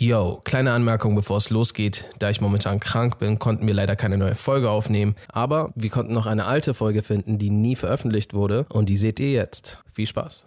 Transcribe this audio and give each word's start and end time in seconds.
Yo, 0.00 0.40
kleine 0.44 0.70
Anmerkung, 0.74 1.16
bevor 1.16 1.38
es 1.38 1.50
losgeht. 1.50 2.06
Da 2.20 2.30
ich 2.30 2.40
momentan 2.40 2.78
krank 2.78 3.18
bin, 3.18 3.40
konnten 3.40 3.66
wir 3.66 3.74
leider 3.74 3.96
keine 3.96 4.16
neue 4.16 4.36
Folge 4.36 4.70
aufnehmen. 4.70 5.16
Aber 5.26 5.72
wir 5.74 5.90
konnten 5.90 6.12
noch 6.12 6.26
eine 6.26 6.44
alte 6.44 6.72
Folge 6.72 7.02
finden, 7.02 7.36
die 7.36 7.50
nie 7.50 7.74
veröffentlicht 7.74 8.32
wurde. 8.32 8.64
Und 8.68 8.90
die 8.90 8.96
seht 8.96 9.18
ihr 9.18 9.32
jetzt. 9.32 9.82
Viel 9.92 10.06
Spaß. 10.06 10.46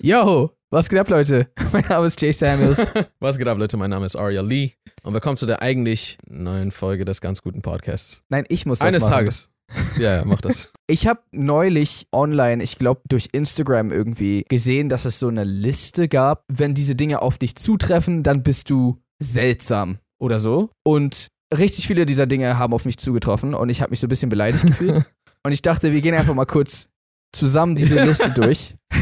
Yo, 0.00 0.52
was 0.70 0.88
geht 0.88 0.98
ab, 0.98 1.10
Leute? 1.10 1.50
Mein 1.72 1.84
Name 1.86 2.06
ist 2.06 2.22
Jay 2.22 2.32
Samuels. 2.32 2.86
Was 3.20 3.36
geht 3.36 3.46
ab, 3.46 3.58
Leute? 3.58 3.76
Mein 3.76 3.90
Name 3.90 4.06
ist 4.06 4.16
Arya 4.16 4.40
Lee. 4.40 4.72
Und 5.02 5.12
willkommen 5.12 5.36
zu 5.36 5.44
der 5.44 5.60
eigentlich 5.60 6.16
neuen 6.26 6.72
Folge 6.72 7.04
des 7.04 7.20
ganz 7.20 7.42
guten 7.42 7.60
Podcasts. 7.60 8.22
Nein, 8.30 8.46
ich 8.48 8.64
muss 8.64 8.78
das 8.78 8.88
Eines 8.88 9.02
machen. 9.02 9.12
Tages. 9.12 9.50
Ja, 9.98 10.24
mach 10.24 10.40
das. 10.40 10.72
Ich 10.88 11.08
habe 11.08 11.20
neulich 11.32 12.06
online, 12.12 12.62
ich 12.62 12.78
glaube 12.78 13.00
durch 13.08 13.30
Instagram 13.32 13.90
irgendwie, 13.90 14.44
gesehen, 14.48 14.88
dass 14.88 15.04
es 15.04 15.18
so 15.18 15.26
eine 15.26 15.42
Liste 15.42 16.06
gab. 16.06 16.44
Wenn 16.46 16.74
diese 16.74 16.94
Dinge 16.94 17.22
auf 17.22 17.38
dich 17.38 17.56
zutreffen, 17.56 18.22
dann 18.22 18.44
bist 18.44 18.70
du 18.70 19.02
seltsam 19.18 19.98
oder 20.20 20.38
so. 20.38 20.70
Und 20.84 21.26
richtig 21.52 21.88
viele 21.88 22.06
dieser 22.06 22.28
Dinge 22.28 22.56
haben 22.56 22.72
auf 22.72 22.84
mich 22.84 22.98
zugetroffen 22.98 23.52
und 23.52 23.68
ich 23.68 23.82
habe 23.82 23.90
mich 23.90 23.98
so 23.98 24.06
ein 24.06 24.10
bisschen 24.10 24.28
beleidigt 24.28 24.64
gefühlt. 24.64 25.04
und 25.42 25.50
ich 25.50 25.60
dachte, 25.60 25.92
wir 25.92 26.00
gehen 26.00 26.14
einfach 26.14 26.34
mal 26.34 26.46
kurz 26.46 26.88
zusammen 27.32 27.74
diese 27.74 28.04
Liste 28.04 28.30
durch. 28.30 28.76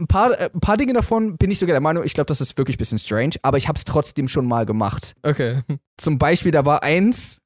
Ein 0.00 0.06
paar, 0.06 0.38
äh, 0.38 0.48
ein 0.54 0.60
paar 0.60 0.76
Dinge 0.76 0.92
davon 0.92 1.36
bin 1.38 1.50
ich 1.50 1.58
sogar 1.58 1.72
der 1.72 1.80
Meinung, 1.80 2.04
ich 2.04 2.14
glaube, 2.14 2.26
das 2.28 2.40
ist 2.40 2.56
wirklich 2.56 2.76
ein 2.76 2.78
bisschen 2.78 3.00
strange, 3.00 3.32
aber 3.42 3.56
ich 3.56 3.66
habe 3.66 3.76
es 3.76 3.84
trotzdem 3.84 4.28
schon 4.28 4.46
mal 4.46 4.64
gemacht. 4.64 5.16
Okay. 5.24 5.62
Zum 5.96 6.18
Beispiel, 6.18 6.52
da 6.52 6.64
war 6.64 6.84
eins, 6.84 7.40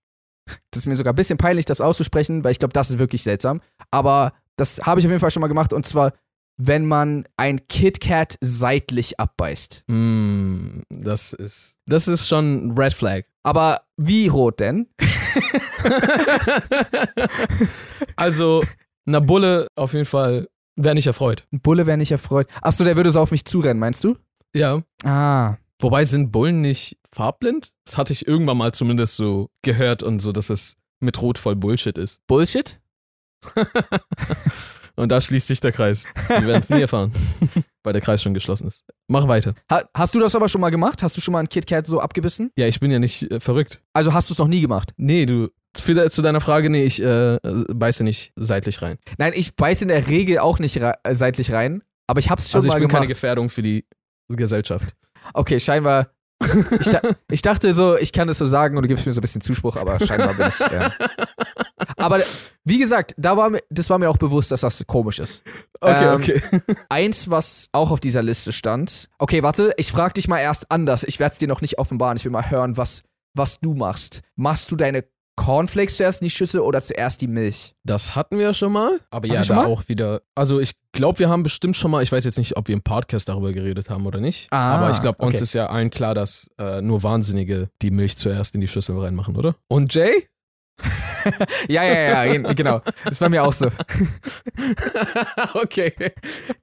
das 0.70 0.80
ist 0.80 0.86
mir 0.86 0.96
sogar 0.96 1.12
ein 1.12 1.16
bisschen 1.16 1.38
peinlich, 1.38 1.64
das 1.64 1.80
auszusprechen, 1.80 2.44
weil 2.44 2.52
ich 2.52 2.58
glaube, 2.58 2.72
das 2.72 2.90
ist 2.90 2.98
wirklich 2.98 3.22
seltsam. 3.22 3.60
Aber 3.90 4.32
das 4.56 4.80
habe 4.82 5.00
ich 5.00 5.06
auf 5.06 5.10
jeden 5.10 5.20
Fall 5.20 5.30
schon 5.30 5.40
mal 5.40 5.48
gemacht 5.48 5.72
und 5.72 5.86
zwar, 5.86 6.12
wenn 6.56 6.86
man 6.86 7.26
ein 7.36 7.66
KitKat 7.68 8.36
seitlich 8.40 9.18
abbeißt. 9.18 9.84
Mm, 9.88 10.80
das 10.90 11.32
ist. 11.32 11.76
Das 11.86 12.08
ist 12.08 12.28
schon 12.28 12.66
ein 12.66 12.78
Red 12.78 12.92
Flag. 12.92 13.24
Aber 13.42 13.82
wie 13.96 14.28
rot 14.28 14.60
denn? 14.60 14.86
also, 18.16 18.62
eine 19.06 19.20
Bulle 19.20 19.66
auf 19.74 19.94
jeden 19.94 20.04
Fall 20.04 20.48
wäre 20.76 20.94
nicht 20.94 21.06
erfreut. 21.06 21.46
Ein 21.52 21.60
Bulle 21.60 21.86
wäre 21.86 21.98
nicht 21.98 22.12
erfreut. 22.12 22.48
Achso, 22.60 22.84
der 22.84 22.96
würde 22.96 23.10
so 23.10 23.20
auf 23.20 23.30
mich 23.30 23.44
zurennen, 23.44 23.80
meinst 23.80 24.04
du? 24.04 24.16
Ja. 24.54 24.82
Ah. 25.04 25.56
Wobei 25.80 26.04
sind 26.04 26.30
Bullen 26.30 26.60
nicht 26.60 26.96
farbblind? 27.14 27.72
Das 27.84 27.98
hatte 27.98 28.12
ich 28.12 28.26
irgendwann 28.26 28.56
mal 28.56 28.72
zumindest 28.72 29.16
so 29.16 29.50
gehört 29.62 30.02
und 30.02 30.20
so, 30.20 30.32
dass 30.32 30.50
es 30.50 30.76
mit 31.00 31.20
Rot 31.20 31.38
voll 31.38 31.56
Bullshit 31.56 31.98
ist. 31.98 32.20
Bullshit? 32.26 32.80
Und 34.94 35.08
da 35.08 35.20
schließt 35.20 35.46
sich 35.46 35.60
der 35.60 35.72
Kreis. 35.72 36.04
Wir 36.28 36.46
werden 36.46 36.62
es 36.62 36.68
nie 36.68 36.82
erfahren, 36.82 37.12
weil 37.82 37.92
der 37.94 38.02
Kreis 38.02 38.22
schon 38.22 38.34
geschlossen 38.34 38.68
ist. 38.68 38.84
Mach 39.08 39.26
weiter. 39.26 39.54
Ha 39.70 39.84
hast 39.94 40.14
du 40.14 40.20
das 40.20 40.34
aber 40.34 40.48
schon 40.48 40.60
mal 40.60 40.70
gemacht? 40.70 41.02
Hast 41.02 41.16
du 41.16 41.20
schon 41.20 41.32
mal 41.32 41.40
ein 41.40 41.48
KitKat 41.48 41.86
so 41.86 42.00
abgebissen? 42.00 42.50
Ja, 42.56 42.66
ich 42.66 42.78
bin 42.78 42.90
ja 42.90 42.98
nicht 42.98 43.30
äh, 43.30 43.40
verrückt. 43.40 43.80
Also 43.94 44.12
hast 44.12 44.28
du 44.28 44.34
es 44.34 44.38
noch 44.38 44.48
nie 44.48 44.60
gemacht? 44.60 44.92
Nee, 44.96 45.26
du. 45.26 45.48
Zu 45.74 46.20
deiner 46.20 46.42
Frage, 46.42 46.68
nee, 46.68 46.84
ich 46.84 47.02
äh, 47.02 47.38
beiße 47.42 48.04
nicht 48.04 48.34
seitlich 48.36 48.82
rein. 48.82 48.98
Nein, 49.16 49.32
ich 49.34 49.56
beiße 49.56 49.84
in 49.84 49.88
der 49.88 50.06
Regel 50.06 50.38
auch 50.38 50.58
nicht 50.58 50.76
äh, 50.76 50.92
seitlich 51.12 51.50
rein, 51.50 51.82
aber 52.06 52.20
ich 52.20 52.28
hab's 52.28 52.50
schon 52.50 52.58
also 52.58 52.68
ich 52.68 52.74
mal 52.74 52.80
bin 52.80 52.88
gemacht. 52.88 53.00
keine 53.00 53.08
Gefährdung 53.08 53.48
für 53.48 53.62
die 53.62 53.86
Gesellschaft. 54.28 54.94
Okay, 55.32 55.58
scheinbar. 55.60 56.10
Ich, 56.80 56.90
da, 56.90 57.00
ich 57.30 57.42
dachte 57.42 57.74
so, 57.74 57.96
ich 57.96 58.12
kann 58.12 58.28
das 58.28 58.38
so 58.38 58.46
sagen 58.46 58.76
und 58.76 58.82
du 58.82 58.88
gibst 58.88 59.06
mir 59.06 59.12
so 59.12 59.20
ein 59.20 59.22
bisschen 59.22 59.40
Zuspruch, 59.40 59.76
aber 59.76 59.98
scheinbar 60.00 60.34
bin 60.34 60.48
ich. 60.48 60.60
Äh. 60.60 60.90
Aber 61.96 62.22
wie 62.64 62.78
gesagt, 62.78 63.14
da 63.16 63.36
war 63.36 63.50
mir, 63.50 63.60
das 63.70 63.90
war 63.90 63.98
mir 63.98 64.08
auch 64.08 64.16
bewusst, 64.16 64.50
dass 64.50 64.60
das 64.60 64.84
komisch 64.86 65.18
ist. 65.18 65.42
Okay, 65.80 66.04
Ähm, 66.04 66.14
okay. 66.14 66.42
Eins, 66.88 67.30
was 67.30 67.68
auch 67.72 67.90
auf 67.90 68.00
dieser 68.00 68.22
Liste 68.22 68.52
stand. 68.52 69.08
Okay, 69.18 69.42
warte, 69.42 69.72
ich 69.76 69.90
frag 69.92 70.14
dich 70.14 70.28
mal 70.28 70.38
erst 70.38 70.70
anders. 70.70 71.04
Ich 71.04 71.18
werde 71.20 71.32
es 71.32 71.38
dir 71.38 71.48
noch 71.48 71.60
nicht 71.60 71.78
offenbaren. 71.78 72.16
Ich 72.16 72.24
will 72.24 72.32
mal 72.32 72.50
hören, 72.50 72.76
was, 72.76 73.02
was 73.34 73.60
du 73.60 73.74
machst. 73.74 74.22
Machst 74.36 74.70
du 74.70 74.76
deine 74.76 75.04
Cornflakes 75.36 75.96
zuerst 75.96 76.20
in 76.20 76.26
die 76.26 76.30
Schüssel 76.30 76.60
oder 76.60 76.80
zuerst 76.80 77.20
die 77.20 77.26
Milch? 77.26 77.74
Das 77.84 78.14
hatten 78.14 78.38
wir 78.38 78.52
schon 78.54 78.72
mal. 78.72 79.00
Aber 79.10 79.28
Haben 79.28 79.34
ja, 79.34 79.42
da 79.42 79.54
mal? 79.54 79.66
auch 79.66 79.88
wieder. 79.88 80.22
Also 80.34 80.60
ich 80.60 80.72
glaube, 80.92 81.18
wir 81.20 81.28
haben 81.28 81.42
bestimmt 81.42 81.76
schon 81.76 81.90
mal, 81.90 82.02
ich 82.02 82.12
weiß 82.12 82.24
jetzt 82.24 82.38
nicht, 82.38 82.56
ob 82.56 82.68
wir 82.68 82.74
im 82.74 82.82
Podcast 82.82 83.28
darüber 83.28 83.52
geredet 83.52 83.88
haben 83.90 84.06
oder 84.06 84.20
nicht. 84.20 84.48
Ah, 84.50 84.76
aber 84.76 84.90
ich 84.90 85.00
glaube, 85.00 85.24
uns 85.24 85.34
okay. 85.36 85.42
ist 85.42 85.54
ja 85.54 85.66
allen 85.66 85.90
klar, 85.90 86.14
dass 86.14 86.50
äh, 86.58 86.82
nur 86.82 87.02
Wahnsinnige 87.02 87.70
die 87.80 87.90
Milch 87.90 88.16
zuerst 88.16 88.54
in 88.54 88.60
die 88.60 88.68
Schüssel 88.68 88.98
reinmachen, 88.98 89.36
oder? 89.36 89.56
Und 89.68 89.94
Jay? 89.94 90.28
Ja, 91.68 91.84
ja, 91.84 92.24
ja, 92.24 92.32
gen- 92.32 92.56
genau. 92.56 92.80
Das 93.04 93.20
war 93.20 93.28
mir 93.28 93.44
auch 93.44 93.52
so. 93.52 93.68
okay. 95.54 95.92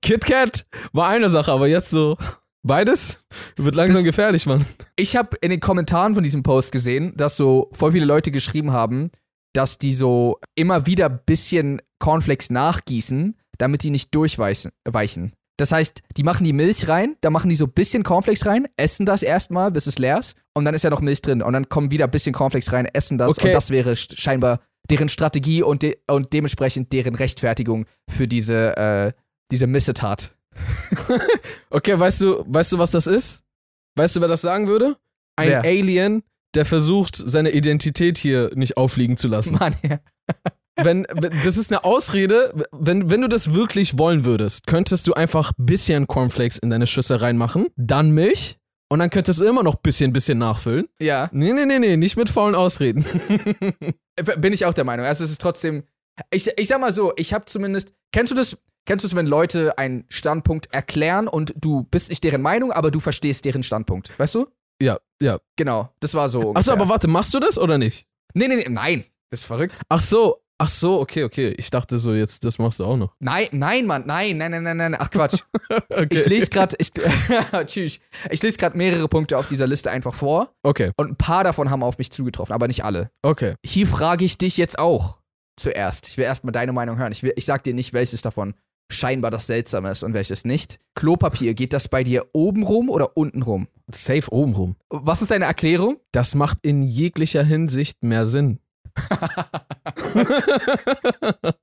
KitKat 0.01 0.66
war 0.91 1.07
eine 1.07 1.30
Sache, 1.30 1.51
aber 1.51 1.68
jetzt 1.68 1.90
so 1.90 2.18
beides 2.64 3.24
wird 3.58 3.75
langsam 3.75 3.97
Das- 3.97 4.06
gefährlich, 4.06 4.46
Mann. 4.46 4.66
Ich 4.96 5.16
habe 5.16 5.38
in 5.42 5.50
den 5.50 5.59
Kommentaren 5.59 6.14
von 6.16 6.24
diesem 6.24 6.44
Post 6.44 6.72
gesehen, 6.72 7.14
dass 7.16 7.38
so 7.38 7.70
voll 7.74 7.92
viele 7.92 8.06
Leute 8.06 8.31
geschrieben 8.31 8.72
haben, 8.72 9.12
dass 9.53 9.78
die 9.78 9.94
so 9.94 10.40
immer 10.56 10.86
wieder 10.86 11.09
bisschen 11.09 11.81
Cornflakes 12.00 12.50
nachgießen, 12.50 13.36
damit 13.58 13.84
die 13.84 13.90
nicht 13.90 14.14
durchweichen. 14.14 14.72
Weichen. 14.88 15.34
Das 15.58 15.74
heißt, 15.74 16.02
die 16.16 16.24
machen 16.24 16.46
die 16.46 16.53
Milch 16.53 16.88
rein, 16.88 17.18
dann 17.19 17.34
machen 17.34 17.50
die 17.50 17.56
so 17.56 17.68
bisschen 17.68 18.03
Cornflakes 18.03 18.46
rein, 18.46 18.68
essen 18.78 19.06
das 19.06 19.24
erstmal, 19.24 19.72
bis 19.72 19.88
es 19.88 20.00
leer 20.00 20.19
ist, 20.19 20.38
und 20.53 20.64
dann 20.64 20.74
ist 20.74 20.84
ja 20.86 20.90
noch 20.90 21.02
Milch 21.02 21.22
drin. 21.22 21.42
Und 21.42 21.52
dann 21.52 21.68
kommen 21.68 21.92
wieder 21.92 22.08
bisschen 22.08 22.31
Cornflakes 22.34 22.72
rein, 22.72 22.86
essen 22.86 23.18
das, 23.18 23.31
Okay. 23.38 23.48
und 23.48 23.53
das 23.53 23.69
wäre 23.69 23.92
sch- 23.94 24.18
scheinbar 24.18 24.62
deren 24.90 25.09
Strategie 25.09 25.62
und, 25.62 25.84
de 25.84 25.98
und 26.09 26.31
dementsprechend 26.31 26.94
deren 26.94 27.14
Rechtfertigung 27.14 27.86
für 28.09 28.25
diese, 28.28 28.78
äh, 28.78 29.12
diese 29.52 29.68
Missetat. 29.68 30.31
Okay, 31.70 32.00
weißt 32.00 32.22
du, 32.22 32.44
weißt 32.48 32.74
du, 32.74 32.80
was 32.80 32.92
das 32.92 33.08
ist? 33.08 33.44
Weißt 33.96 34.16
du, 34.16 34.22
wer 34.22 34.28
das 34.28 34.42
sagen 34.42 34.68
würde? 34.68 34.98
Ein 35.36 35.50
Wer? 35.50 35.64
Alien, 35.64 36.24
der 36.56 36.66
versucht, 36.66 37.16
seine 37.16 37.52
Identität 37.52 38.18
hier 38.18 38.52
nicht 38.56 38.78
auffliegen 38.78 39.18
zu 39.18 39.28
lassen. 39.28 39.56
Mann, 39.56 39.76
ja. 39.84 40.00
wenn, 40.84 41.06
das 41.44 41.58
ist 41.58 41.72
eine 41.72 41.84
Ausrede, 41.84 42.54
wenn, 42.72 43.10
wenn 43.10 43.22
du 43.22 43.28
das 43.28 43.54
wirklich 43.54 43.98
wollen 43.98 44.26
würdest, 44.26 44.68
könntest 44.68 45.08
du 45.08 45.14
einfach 45.14 45.52
bisschen 45.58 46.08
Cornflakes 46.08 46.58
in 46.58 46.70
deine 46.70 46.88
Schüssel 46.88 47.18
reinmachen, 47.18 47.68
dann 47.76 48.12
Milch 48.12 48.58
und 48.92 49.00
dann 49.00 49.10
könntest 49.10 49.40
du 49.40 49.46
immer 49.46 49.64
noch 49.64 49.76
bisschen, 49.76 50.14
bisschen 50.14 50.40
nachfüllen. 50.40 50.88
Ja. 51.00 51.30
Nee, 51.31 51.54
nee, 51.54 51.66
nee, 51.66 51.80
nee, 51.80 51.96
nicht 51.96 52.18
mit 52.18 52.30
faulen 52.30 52.56
Ausreden. 52.56 53.06
Bin 54.38 54.52
ich 54.54 54.66
auch 54.66 54.74
der 54.74 54.84
Meinung. 54.84 55.06
Also 55.06 55.24
es 55.24 55.31
ist 55.31 55.42
trotzdem. 55.42 55.84
Ich, 56.31 56.50
ich 56.58 56.68
sag 56.68 56.81
mal 56.81 56.92
so, 56.92 57.14
ich 57.16 57.34
habe 57.34 57.46
zumindest. 57.46 57.94
Kennst 58.12 58.31
du 58.31 58.36
das? 58.36 58.58
Kennst 58.89 59.03
du 59.03 59.07
es, 59.07 59.16
wenn 59.16 59.27
Leute 59.27 59.77
einen 59.77 60.05
Standpunkt 60.09 60.73
erklären 60.73 61.27
und 61.27 61.53
du 61.55 61.83
bist 61.83 62.09
nicht 62.09 62.23
deren 62.23 62.41
Meinung, 62.41 62.72
aber 62.72 62.89
du 62.89 63.00
verstehst 63.00 63.45
deren 63.45 63.61
Standpunkt? 63.61 64.17
Weißt 64.17 64.33
du? 64.33 64.47
ja, 64.81 64.97
ja. 65.22 65.38
Genau, 65.57 65.94
das 66.00 66.16
war 66.16 66.27
so. 66.27 66.55
Achso, 66.55 66.72
aber 66.72 66.89
warte, 66.89 67.07
machst 67.07 67.31
du 67.35 67.39
das 67.39 67.59
oder 67.59 67.77
nicht? 67.77 68.07
Nee, 68.33 68.47
nee, 68.47 68.55
nee, 68.55 68.66
nein. 68.67 69.05
Das 69.29 69.41
ist 69.41 69.45
verrückt. 69.45 69.79
Ach 69.89 70.01
so, 70.01 70.41
ach 70.57 70.69
so, 70.69 71.00
okay, 71.00 71.23
okay. 71.23 71.53
Ich 71.59 71.69
dachte 71.69 72.00
so, 72.00 72.16
jetzt, 72.16 72.44
das 72.44 72.57
machst 72.57 72.79
du 72.79 72.85
auch 72.85 72.97
noch. 72.97 73.13
Nein, 73.19 73.50
nein, 73.51 73.85
Mann, 73.85 74.07
nein, 74.07 74.38
nein, 74.38 74.50
nein, 74.50 74.63
nein, 74.63 74.77
nein. 74.77 74.95
Ach 74.97 75.11
Quatsch. 75.11 75.44
Okay. 75.91 76.07
Ich 76.09 76.25
lese 76.25 76.50
gerade, 76.50 76.75
ich, 76.79 76.91
tschüss. 77.67 78.00
Ich 78.31 78.41
lese 78.41 78.57
gerade 78.57 78.75
mehrere 78.75 79.07
Punkte 79.07 79.38
auf 79.38 79.50
dieser 79.50 79.67
Liste 79.67 79.91
einfach 79.91 80.16
vor 80.16 80.56
Okay, 80.63 80.94
und 80.97 81.11
ein 81.11 81.16
paar 81.16 81.44
davon 81.44 81.69
haben 81.69 81.83
auf 81.83 82.00
mich 82.00 82.09
zugetroffen, 82.09 82.56
aber 82.56 82.66
nicht 82.66 82.83
alle. 82.83 83.11
okay. 83.21 83.53
Hier 83.63 83.85
frage 83.85 84.25
ich 84.25 84.39
dich 84.39 84.57
jetzt 84.57 84.79
auch 84.79 85.19
zuerst. 85.57 86.07
Ich 86.07 86.17
will 86.17 86.23
erstmal 86.23 86.53
deine 86.53 86.73
Meinung 86.73 86.97
hören. 86.97 87.11
Ich, 87.11 87.21
will, 87.21 87.33
ich 87.35 87.45
sag 87.45 87.63
dir 87.63 87.75
nicht, 87.75 87.94
welches 87.94 88.23
davon 88.23 88.56
scheinbar 88.89 89.31
das 89.31 89.47
Seltsame 89.47 89.91
ist 89.91 90.03
und 90.03 90.13
welches 90.13 90.45
nicht. 90.45 90.79
Klopapier, 90.95 91.53
geht 91.53 91.73
das 91.73 91.88
bei 91.88 92.03
dir 92.03 92.27
oben 92.33 92.63
rum 92.63 92.89
oder 92.89 93.16
unten 93.16 93.41
rum? 93.41 93.67
Safe 93.91 94.31
oben 94.31 94.53
rum. 94.53 94.75
Was 94.89 95.22
ist 95.22 95.31
deine 95.31 95.45
Erklärung? 95.45 95.97
Das 96.11 96.35
macht 96.35 96.59
in 96.63 96.83
jeglicher 96.83 97.44
Hinsicht 97.44 98.03
mehr 98.03 98.25
Sinn. 98.25 98.59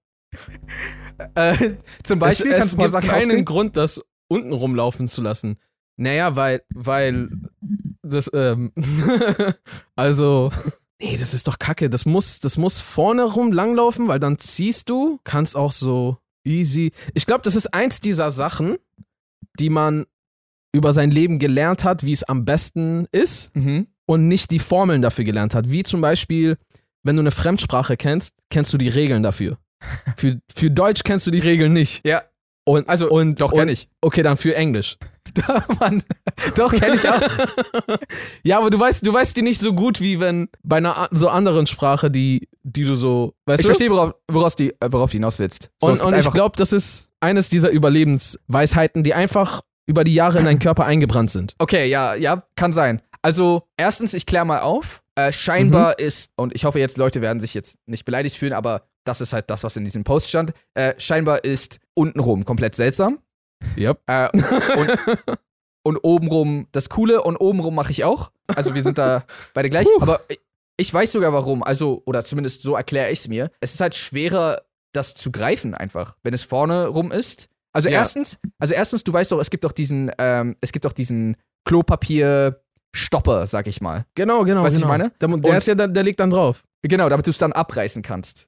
Äh, 1.35 1.77
zum 2.03 2.19
Beispiel 2.19 2.53
es, 2.53 2.59
kannst 2.59 2.67
es 2.67 2.71
du 2.73 2.77
mal 2.77 2.85
gibt 2.85 2.93
Sachen 2.93 3.09
keinen 3.09 3.23
aufzählen? 3.23 3.45
Grund, 3.45 3.77
das 3.77 4.03
unten 4.29 4.53
rumlaufen 4.53 5.09
zu 5.09 5.23
lassen. 5.23 5.59
Naja, 5.97 6.37
weil, 6.37 6.63
weil 6.75 7.31
das, 8.03 8.31
ähm, 8.35 8.73
also, 9.97 10.51
nee, 11.01 11.17
das 11.17 11.33
ist 11.33 11.49
doch 11.49 11.59
kacke. 11.59 11.89
Das 11.89 12.05
muss, 12.05 12.41
das 12.41 12.59
muss 12.59 12.81
vorne 12.81 13.25
rum 13.25 13.53
langlaufen, 13.53 14.09
weil 14.09 14.21
dann 14.21 14.39
ziehst 14.39 14.91
du, 14.91 15.21
kannst 15.25 15.57
auch 15.57 15.73
so 15.73 16.19
easy. 16.47 16.93
Ich 17.15 17.27
glaube, 17.27 17.43
das 17.43 17.57
ist 17.57 17.73
eins 17.75 18.01
dieser 18.01 18.31
Sachen, 18.31 18.77
die 19.59 19.71
man 19.71 20.07
über 20.75 20.93
sein 20.93 21.11
Leben 21.11 21.39
gelernt 21.39 21.85
hat, 21.85 22.05
wie 22.05 22.13
es 22.13 22.23
am 22.25 22.45
besten 22.45 23.07
ist 23.13 23.55
Mhm. 23.57 23.87
und 24.07 24.29
nicht 24.29 24.51
die 24.51 24.59
Formeln 24.59 25.03
dafür 25.03 25.25
gelernt 25.25 25.55
hat. 25.55 25.71
Wie 25.71 25.83
zum 25.83 26.01
Beispiel, 26.01 26.59
wenn 27.03 27.17
du 27.17 27.21
eine 27.21 27.31
Fremdsprache 27.31 27.97
kennst, 27.97 28.35
kennst 28.51 28.73
du 28.73 28.79
die 28.79 28.89
Regeln 28.89 29.23
dafür. 29.23 29.59
Für, 30.17 30.41
für 30.55 30.71
Deutsch 30.71 31.03
kennst 31.05 31.27
du 31.27 31.31
die 31.31 31.39
Regeln 31.39 31.73
nicht. 31.73 32.05
Ja, 32.07 32.23
Und, 32.65 32.89
also 32.89 33.11
und, 33.11 33.41
doch 33.41 33.53
und, 33.53 33.59
kenn 33.59 33.69
ich. 33.69 33.89
Okay, 34.01 34.23
dann 34.23 34.37
für 34.37 34.55
Englisch. 34.57 34.97
Mann, 35.81 36.03
doch, 36.57 36.73
kenne 36.73 36.95
ich 36.95 37.09
auch. 37.09 37.21
ja, 38.43 38.59
aber 38.59 38.71
du 38.71 38.79
weißt, 38.79 39.07
du 39.07 39.13
weißt 39.13 39.37
die 39.37 39.43
nicht 39.43 39.59
so 39.59 39.73
gut, 39.73 40.01
wie 40.01 40.21
wenn 40.21 40.49
bei 40.63 40.77
einer 40.77 41.09
so 41.11 41.29
anderen 41.29 41.67
Sprache, 41.67 42.11
die, 42.11 42.49
die 42.63 42.85
du 42.85 42.95
so, 42.95 43.35
weißt 43.47 43.61
Ich 43.61 43.67
verstehe, 43.67 43.91
worauf, 43.91 44.15
worauf, 44.31 44.57
die, 44.57 44.71
äh, 44.81 44.89
worauf 44.91 45.11
du 45.11 45.15
hinaus 45.15 45.39
willst. 45.39 45.71
So, 45.81 45.89
Und, 45.89 46.01
und 46.01 46.17
ich 46.17 46.31
glaube, 46.33 46.57
das 46.57 46.73
ist 46.73 47.09
eines 47.21 47.49
dieser 47.49 47.71
Überlebensweisheiten, 47.71 49.03
die 49.03 49.15
einfach 49.15 49.63
über 49.87 50.05
die 50.05 50.15
Jahre 50.15 50.39
in 50.39 50.45
deinen 50.45 50.59
Körper 50.59 50.85
eingebrannt 50.85 51.31
sind. 51.31 51.55
Okay, 51.59 51.87
ja, 51.89 52.15
ja, 52.15 52.43
kann 52.57 52.73
sein. 52.73 53.03
Also, 53.23 53.63
erstens, 53.77 54.15
ich 54.15 54.27
kläre 54.27 54.45
mal 54.45 54.61
auf. 54.61 55.03
Äh, 55.15 55.33
scheinbar 55.33 55.99
ist, 55.99 56.31
und 56.37 56.55
ich 56.55 56.65
hoffe 56.65 56.79
jetzt, 56.79 56.99
Leute 56.99 57.23
werden 57.23 57.41
sich 57.41 57.55
jetzt 57.55 57.79
nicht 57.87 58.05
beleidigt 58.05 58.37
fühlen, 58.37 58.53
aber 58.53 58.83
das 59.05 59.21
ist 59.21 59.33
halt 59.33 59.49
das, 59.49 59.65
was 59.65 59.77
in 59.77 59.85
diesem 59.85 60.05
Post 60.05 60.29
stand. 60.29 60.53
Äh, 60.75 60.95
scheinbar 60.99 61.45
ist 61.45 61.79
untenrum 61.95 62.45
komplett 62.45 62.75
seltsam. 62.75 63.19
Yep. 63.77 64.01
Äh, 64.07 64.29
und, 64.77 65.39
und 65.83 65.97
obenrum 66.03 66.67
das 66.73 66.89
Coole 66.89 67.23
und 67.23 67.37
obenrum 67.37 67.75
mache 67.75 67.91
ich 67.93 68.05
auch. 68.05 68.31
Also, 68.55 68.75
wir 68.75 68.83
sind 68.83 68.99
da 68.99 69.25
beide 69.55 69.71
gleich. 69.71 69.87
Puh. 69.87 70.01
Aber 70.03 70.21
ich- 70.29 70.41
ich 70.79 70.93
weiß 70.93 71.13
sogar 71.13 71.33
warum. 71.33 71.63
Also, 71.63 72.03
oder 72.05 72.23
zumindest 72.23 72.61
so 72.61 72.75
erkläre 72.77 73.11
ich 73.11 73.21
es 73.21 73.29
mir. 73.29 73.51
Es 73.61 73.73
ist 73.73 73.81
halt 73.81 73.95
schwerer, 73.95 74.61
das 74.93 75.15
zu 75.15 75.33
greifen 75.33 75.73
einfach, 75.75 76.17
wenn 76.23 76.35
es 76.35 76.43
vorne 76.43 76.89
rum 76.89 77.13
ist. 77.13 77.49
Also 77.73 77.89
Ja. 77.89 77.95
erstens, 77.99 78.39
also 78.59 78.75
erstens, 78.75 79.03
du 79.05 79.13
weißt 79.13 79.33
doch, 79.33 79.41
es 79.41 79.49
gibt 79.51 79.65
doch 79.65 79.73
diesen, 79.73 80.11
ähm, 80.19 80.57
es 80.61 80.73
gibt 80.73 80.85
doch 80.85 80.93
diesen 80.93 81.37
Klopapier-Stopper, 81.65 83.47
sag 83.47 83.67
ich 83.67 83.81
mal. 83.81 84.05
Genau, 84.15 84.45
genau. 84.45 84.63
Weißt 84.63 84.77
du, 84.77 84.81
genau. 84.81 84.91
was 84.93 84.97
ich 84.97 85.03
meine? 85.03 85.13
Der, 85.21 85.29
der 85.51 85.57
ist 85.59 85.67
ja, 85.67 85.75
der, 85.75 85.89
der 85.89 86.03
liegt 86.03 86.21
dann 86.21 86.31
drauf. 86.31 86.65
Genau, 86.83 87.09
damit 87.09 87.27
du 87.27 87.31
es 87.31 87.39
dann 87.39 87.53
abreißen 87.53 88.03
kannst. 88.03 88.47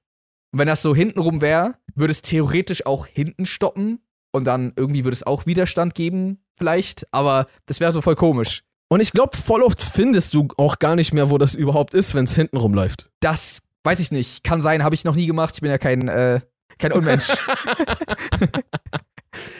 Und 0.52 0.58
wenn 0.60 0.68
das 0.68 0.82
so 0.82 0.94
hintenrum 0.94 1.40
wäre, 1.40 1.74
würde 1.94 2.10
es 2.12 2.22
theoretisch 2.22 2.86
auch 2.86 3.06
hinten 3.06 3.44
stoppen 3.46 4.00
und 4.32 4.44
dann 4.46 4.72
irgendwie 4.76 5.04
würde 5.04 5.14
es 5.14 5.22
auch 5.26 5.46
Widerstand 5.46 5.94
geben, 5.94 6.42
vielleicht. 6.56 7.06
Aber 7.12 7.46
das 7.66 7.80
wäre 7.80 7.92
so 7.92 8.00
voll 8.02 8.16
komisch. 8.16 8.62
Und 8.90 9.00
ich 9.00 9.12
glaube, 9.12 9.36
voll 9.36 9.62
oft 9.62 9.82
findest 9.82 10.32
du 10.34 10.48
auch 10.56 10.78
gar 10.78 10.94
nicht 10.96 11.12
mehr, 11.12 11.28
wo 11.30 11.36
das 11.38 11.54
überhaupt 11.54 11.92
ist, 11.94 12.14
wenn 12.14 12.24
es 12.24 12.34
hinten 12.34 12.56
rumläuft. 12.56 13.10
Das 13.20 13.60
weiß 13.84 14.00
ich 14.00 14.12
nicht. 14.12 14.44
Kann 14.44 14.62
sein, 14.62 14.82
habe 14.82 14.94
ich 14.94 15.04
noch 15.04 15.14
nie 15.14 15.26
gemacht. 15.26 15.54
Ich 15.56 15.60
bin 15.60 15.70
ja 15.70 15.78
kein, 15.78 16.08
äh, 16.08 16.40
kein 16.78 16.92
Unmensch. 16.92 17.26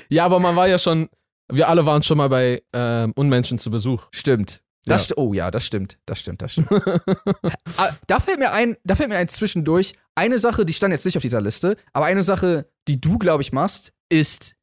Ja, 0.09 0.25
aber 0.25 0.41
man 0.41 0.57
war 0.57 0.67
ja 0.69 0.79
schon, 0.79 1.09
wir 1.53 1.69
alle 1.69 1.85
waren 1.87 2.03
schon 2.03 2.19
mal 2.19 2.29
bei 2.29 2.63
ähm, 2.73 3.13
Unmenschen 3.15 3.59
zu 3.59 3.71
Besuch. 3.71 4.09
stimmt. 4.13 4.63
Das 4.85 5.03
Ja. 5.03 5.05
st 5.15 5.19
oh 5.19 5.35
ja, 5.35 5.51
das 5.51 5.67
stimmt. 5.67 5.99
Das 6.07 6.19
stimmt, 6.21 6.41
das 6.41 6.53
stimmt. 6.53 6.71
Ah, 7.77 7.91
da 8.07 8.21
fällt 8.21 8.39
mir 8.39 8.53
ein, 8.53 8.77
da 8.85 8.97
fällt 8.97 9.11
mir 9.11 9.17
ein 9.17 9.29
zwischendurch. 9.29 9.93
Eine 10.15 10.39
Sache, 10.39 10.65
die 10.65 10.73
stand 10.73 10.93
jetzt 10.93 11.05
nicht 11.05 11.17
auf 11.17 11.23
dieser 11.23 11.41
Liste, 11.41 11.77
aber 11.93 12.07
eine 12.07 12.23
Sache, 12.23 12.71
die 12.89 13.01
du, 13.01 13.19
glaube 13.19 13.43
ich, 13.43 13.53
machst, 13.53 13.93
ist, 14.09 14.55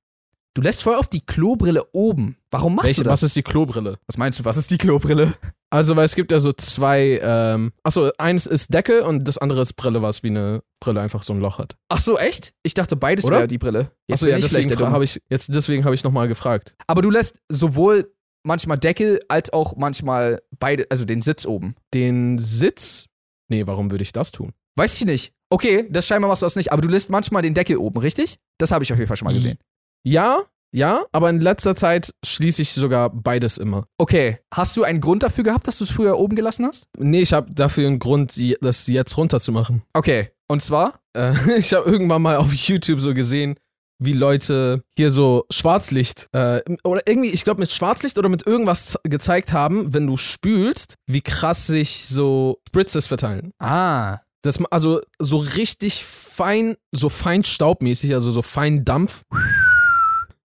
du 0.55 0.61
lässt 0.61 0.81
voll 0.81 0.95
auf 0.95 1.07
die 1.07 1.21
Klobrille 1.21 1.83
oben. 1.93 2.37
Warum 2.49 2.75
machst 2.75 2.87
Welche, 2.87 3.01
du 3.01 3.05
das? 3.05 3.21
was 3.21 3.23
ist 3.23 3.35
die 3.35 3.43
Klobrille? 3.43 3.99
was 4.07 4.17
meinst 4.17 4.39
du, 4.39 4.45
was 4.45 4.57
ist 4.57 4.71
die 4.71 4.77
Klobrille? 4.77 5.35
Also, 5.69 5.95
weil 5.95 6.05
es 6.05 6.15
gibt 6.15 6.31
ja 6.31 6.39
so 6.39 6.53
zwei, 6.53 7.19
ähm, 7.21 7.73
achso, 7.83 8.09
eins 8.17 8.45
ist 8.45 8.73
Deckel 8.73 9.01
und 9.01 9.27
das 9.27 9.37
andere 9.37 9.61
ist 9.61 9.73
Brille, 9.73 10.01
was 10.01 10.23
wie 10.23 10.27
eine 10.27 10.63
Brille 10.79 11.01
einfach 11.01 11.21
so 11.21 11.33
ein 11.33 11.39
Loch 11.41 11.59
hat. 11.59 11.75
Ach 11.89 11.99
so, 11.99 12.17
echt? 12.17 12.53
Ich 12.63 12.73
dachte, 12.73 12.95
beides 12.95 13.29
wäre 13.29 13.47
die 13.47 13.57
Brille. 13.57 13.91
Jetzt 14.07 14.23
Achso, 14.23 14.27
ja, 14.27 14.39
deswegen 14.39 14.79
habe 14.79 15.03
ich, 15.03 15.21
jetzt, 15.29 15.53
deswegen 15.53 15.83
habe 15.83 15.93
ich 15.93 16.03
nochmal 16.03 16.29
gefragt. 16.29 16.75
Aber 16.87 17.01
du 17.01 17.09
lässt 17.11 17.41
sowohl 17.49 18.13
manchmal 18.43 18.77
Deckel 18.77 19.19
als 19.27 19.51
auch 19.51 19.75
manchmal 19.75 20.41
beide, 20.59 20.87
also 20.89 21.03
den 21.03 21.21
Sitz 21.21 21.45
oben. 21.45 21.75
Den 21.93 22.37
Sitz, 22.37 23.07
nee, 23.49 23.67
warum 23.67 23.91
würde 23.91 24.03
ich 24.03 24.13
das 24.13 24.31
tun? 24.31 24.53
Weiß 24.75 24.93
ich 24.93 25.05
nicht. 25.05 25.33
Okay, 25.49 25.87
das 25.89 26.07
scheinbar 26.07 26.29
machst 26.29 26.41
du 26.41 26.45
das 26.45 26.55
nicht, 26.55 26.71
aber 26.71 26.81
du 26.81 26.87
lässt 26.87 27.09
manchmal 27.09 27.41
den 27.41 27.53
Deckel 27.53 27.77
oben, 27.77 27.99
richtig? 27.99 28.37
Das 28.57 28.71
habe 28.71 28.83
ich 28.83 28.93
auf 28.93 28.99
jeden 28.99 29.07
Fall 29.07 29.17
schon 29.17 29.27
mal 29.27 29.33
gesehen. 29.33 29.57
Ja, 30.05 30.43
ja, 30.71 31.05
aber 31.13 31.29
in 31.29 31.39
letzter 31.39 31.73
Zeit 31.73 32.13
schließe 32.25 32.61
ich 32.61 32.73
sogar 32.73 33.09
beides 33.09 33.57
immer. 33.57 33.87
Okay, 33.97 34.39
hast 34.53 34.75
du 34.75 34.83
einen 34.83 34.99
Grund 34.99 35.23
dafür 35.23 35.45
gehabt, 35.45 35.67
dass 35.67 35.77
du 35.77 35.85
es 35.85 35.89
früher 35.89 36.19
oben 36.19 36.35
gelassen 36.35 36.65
hast? 36.65 36.85
Nee, 36.97 37.21
ich 37.21 37.33
habe 37.33 37.53
dafür 37.53 37.87
einen 37.87 37.97
Grund, 37.97 38.39
das 38.61 38.85
jetzt 38.87 39.17
runterzumachen. 39.17 39.83
Okay, 39.93 40.31
und 40.47 40.61
zwar? 40.61 40.99
Äh, 41.17 41.33
ich 41.57 41.73
habe 41.73 41.89
irgendwann 41.89 42.21
mal 42.21 42.37
auf 42.37 42.53
YouTube 42.53 42.99
so 42.99 43.13
gesehen, 43.13 43.55
wie 43.99 44.13
Leute 44.13 44.83
hier 44.97 45.11
so 45.11 45.45
Schwarzlicht 45.49 46.27
äh, 46.33 46.61
oder 46.83 47.01
irgendwie, 47.07 47.29
ich 47.29 47.45
glaube 47.45 47.61
mit 47.61 47.71
Schwarzlicht 47.71 48.17
oder 48.17 48.27
mit 48.27 48.45
irgendwas 48.45 48.99
gezeigt 49.03 49.53
haben, 49.53 49.93
wenn 49.93 50.05
du 50.05 50.17
spülst, 50.17 50.95
wie 51.07 51.21
krass 51.21 51.67
sich 51.67 52.05
so 52.05 52.59
Spritzes 52.67 53.07
verteilen. 53.07 53.53
Ah. 53.59 54.19
Das, 54.41 54.63
also 54.69 55.01
so 55.17 55.37
richtig 55.37 56.03
fein, 56.03 56.75
so 56.91 57.09
fein 57.09 57.43
staubmäßig, 57.43 58.13
also 58.13 58.29
so 58.29 58.41
fein 58.41 58.85
Dampf. 58.85 59.23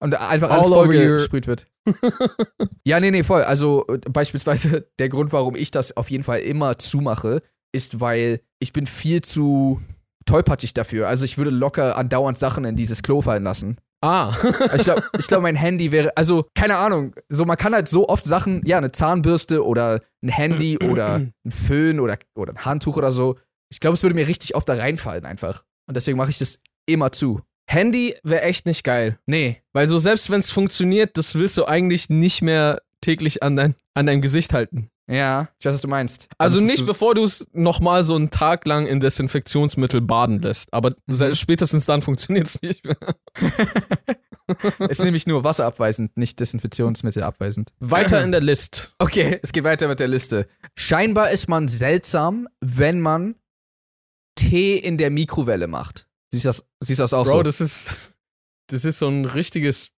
Und 0.02 0.16
einfach 0.16 0.50
All 0.50 0.60
alles 0.60 0.72
over 0.72 0.86
vollgesprüht 0.86 1.48
wird. 1.48 1.68
ja, 2.86 3.00
nee, 3.00 3.12
nee, 3.12 3.24
voll. 3.24 3.44
Also 3.44 3.86
äh, 3.88 3.98
beispielsweise 3.98 4.88
der 5.00 5.10
Grund, 5.10 5.34
warum 5.34 5.56
ich 5.56 5.72
das 5.72 5.96
auf 5.98 6.10
jeden 6.10 6.24
Fall 6.24 6.40
immer 6.40 6.78
zumache, 6.78 7.42
ist, 7.74 8.00
weil 8.00 8.42
ich 8.60 8.74
bin 8.74 8.88
viel 8.88 9.22
zu 9.22 9.82
tollpatschig 10.26 10.74
dafür. 10.74 11.08
Also 11.08 11.26
ich 11.26 11.38
würde 11.38 11.52
locker 11.52 11.98
andauernd 11.98 12.38
Sachen 12.38 12.66
in 12.66 12.76
dieses 12.76 13.04
Klo 13.04 13.22
fallen 13.22 13.44
lassen. 13.44 13.78
Ah. 14.02 14.34
Ich 14.76 14.84
glaube, 14.84 15.04
ich 15.18 15.28
glaub, 15.28 15.42
mein 15.42 15.58
Handy 15.58 15.92
wäre, 15.92 16.16
also 16.16 16.46
keine 16.56 16.78
Ahnung, 16.78 17.14
so 17.28 17.44
man 17.44 17.58
kann 17.58 17.74
halt 17.74 17.90
so 17.90 18.08
oft 18.08 18.24
Sachen, 18.24 18.66
ja, 18.66 18.78
eine 18.78 18.94
Zahnbürste 18.94 19.66
oder 19.66 20.00
ein 20.24 20.30
Handy 20.30 20.78
oder 20.90 21.16
ein 21.16 21.34
Föhn 21.50 22.00
oder, 22.00 22.18
oder 22.36 22.54
ein 22.54 22.64
Handtuch 22.64 22.96
oder 22.96 23.12
so. 23.12 23.38
Ich 23.70 23.80
glaube, 23.82 23.96
es 23.96 24.04
würde 24.04 24.16
mir 24.16 24.28
richtig 24.28 24.56
oft 24.56 24.70
da 24.70 24.76
reinfallen 24.76 25.26
einfach. 25.26 25.64
Und 25.88 25.98
deswegen 25.98 26.18
mache 26.18 26.30
ich 26.30 26.40
das 26.40 26.62
immer 26.86 27.12
zu. 27.12 27.42
Handy 27.72 28.16
wäre 28.24 28.42
echt 28.42 28.66
nicht 28.66 28.84
geil. 28.84 29.20
Nee, 29.28 29.62
Weil 29.74 29.86
so 29.88 29.98
selbst 30.00 30.30
wenn 30.32 30.40
es 30.40 30.50
funktioniert, 30.50 31.18
das 31.18 31.36
willst 31.36 31.56
du 31.58 31.66
eigentlich 31.66 32.10
nicht 32.10 32.42
mehr 32.42 32.82
täglich 33.02 33.44
an, 33.44 33.56
dein, 33.56 33.76
an 33.94 34.08
deinem 34.08 34.22
Gesicht 34.22 34.54
halten. 34.54 34.90
ja, 35.08 35.50
ich 35.60 35.66
weiß, 35.66 35.76
was 35.76 35.82
du 35.82 35.88
meinst. 35.88 36.28
Also 36.40 36.58
ist 36.58 36.64
nicht, 36.66 36.86
bevor 36.88 37.14
du 37.14 37.24
es 37.24 37.48
nochmal 37.54 38.04
so 38.04 38.16
einen 38.16 38.32
Tag 38.32 38.66
lang 38.66 38.88
in 38.88 39.00
Desinfektionsmittel 39.00 40.02
baden 40.02 40.42
lässt. 40.42 40.74
Aber 40.74 40.96
se- 41.08 41.36
spätestens 41.36 41.86
dann 41.86 42.02
funktioniert 42.02 42.48
es 42.48 42.60
nicht 42.64 42.84
mehr. 42.86 42.98
ist 44.90 45.04
nämlich 45.04 45.28
nur 45.28 45.44
wasserabweisend, 45.44 46.18
nicht 46.18 46.40
Desinfektionsmittel 46.40 47.22
abweisend. 47.22 47.72
Weiter 47.80 48.24
in 48.24 48.32
der 48.32 48.42
List. 48.42 48.96
Okay, 48.98 49.40
es 49.44 49.52
geht 49.52 49.64
weiter 49.64 49.88
mit 49.88 50.00
der 50.00 50.08
Liste. 50.08 50.48
Scheinbar 50.76 51.30
ist 51.32 51.48
man 51.48 51.68
seltsam, 51.68 52.48
wenn 52.62 53.00
man 53.00 53.36
Tee 54.36 54.76
in 54.78 54.98
der 54.98 55.12
Mikrowelle 55.12 55.68
macht. 55.68 56.08
Siehst 56.32 56.46
du 56.46 56.50
das, 56.50 56.66
siehst 56.82 57.00
das 57.00 57.14
auch 57.14 57.26
Bro, 57.26 57.38
so? 57.38 57.44
das 57.44 57.62
ist, 57.62 58.14
das 58.68 58.86
ist 58.86 59.00
so 59.00 59.08
ein 59.08 59.26
richtiges 59.26 59.92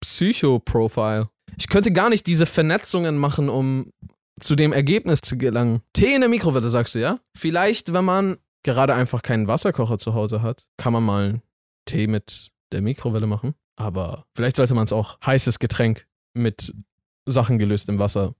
Psycho-Profile. 0.00 1.28
Ich 1.58 1.68
könnte 1.68 1.92
gar 1.92 2.10
nicht 2.10 2.26
diese 2.26 2.46
Vernetzungen 2.46 3.16
machen, 3.18 3.48
um 3.48 3.90
zu 4.40 4.54
dem 4.56 4.72
Ergebnis 4.72 5.20
zu 5.20 5.38
gelangen. 5.38 5.82
Tee 5.92 6.14
in 6.14 6.20
der 6.20 6.28
Mikrowelle, 6.28 6.68
sagst 6.68 6.94
du, 6.94 7.00
ja? 7.00 7.20
Vielleicht, 7.36 7.92
wenn 7.92 8.04
man 8.04 8.38
gerade 8.62 8.94
einfach 8.94 9.22
keinen 9.22 9.48
Wasserkocher 9.48 9.98
zu 9.98 10.14
Hause 10.14 10.42
hat, 10.42 10.66
kann 10.76 10.92
man 10.92 11.04
mal 11.04 11.24
einen 11.24 11.42
Tee 11.86 12.06
mit 12.06 12.50
der 12.72 12.82
Mikrowelle 12.82 13.26
machen. 13.26 13.54
Aber 13.76 14.26
vielleicht 14.34 14.56
sollte 14.56 14.74
man 14.74 14.84
es 14.84 14.92
auch 14.92 15.18
heißes 15.24 15.58
Getränk 15.58 16.06
mit 16.34 16.74
Sachen 17.26 17.58
gelöst 17.58 17.88
im 17.88 17.98
Wasser 17.98 18.34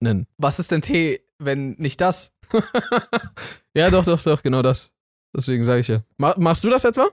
nennen. 0.00 0.26
Was 0.38 0.58
ist 0.58 0.70
denn 0.70 0.82
Tee, 0.82 1.20
wenn 1.38 1.72
nicht 1.72 2.00
das? 2.00 2.32
ja, 3.74 3.90
doch, 3.90 4.04
doch, 4.04 4.22
doch, 4.22 4.42
genau 4.42 4.62
das. 4.62 4.92
Deswegen 5.36 5.64
sage 5.64 5.80
ich 5.80 5.88
ja. 5.88 6.02
Ma 6.16 6.34
machst 6.38 6.64
du 6.64 6.70
das 6.70 6.84
etwa? 6.84 7.08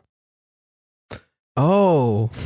Oh. 1.56 2.30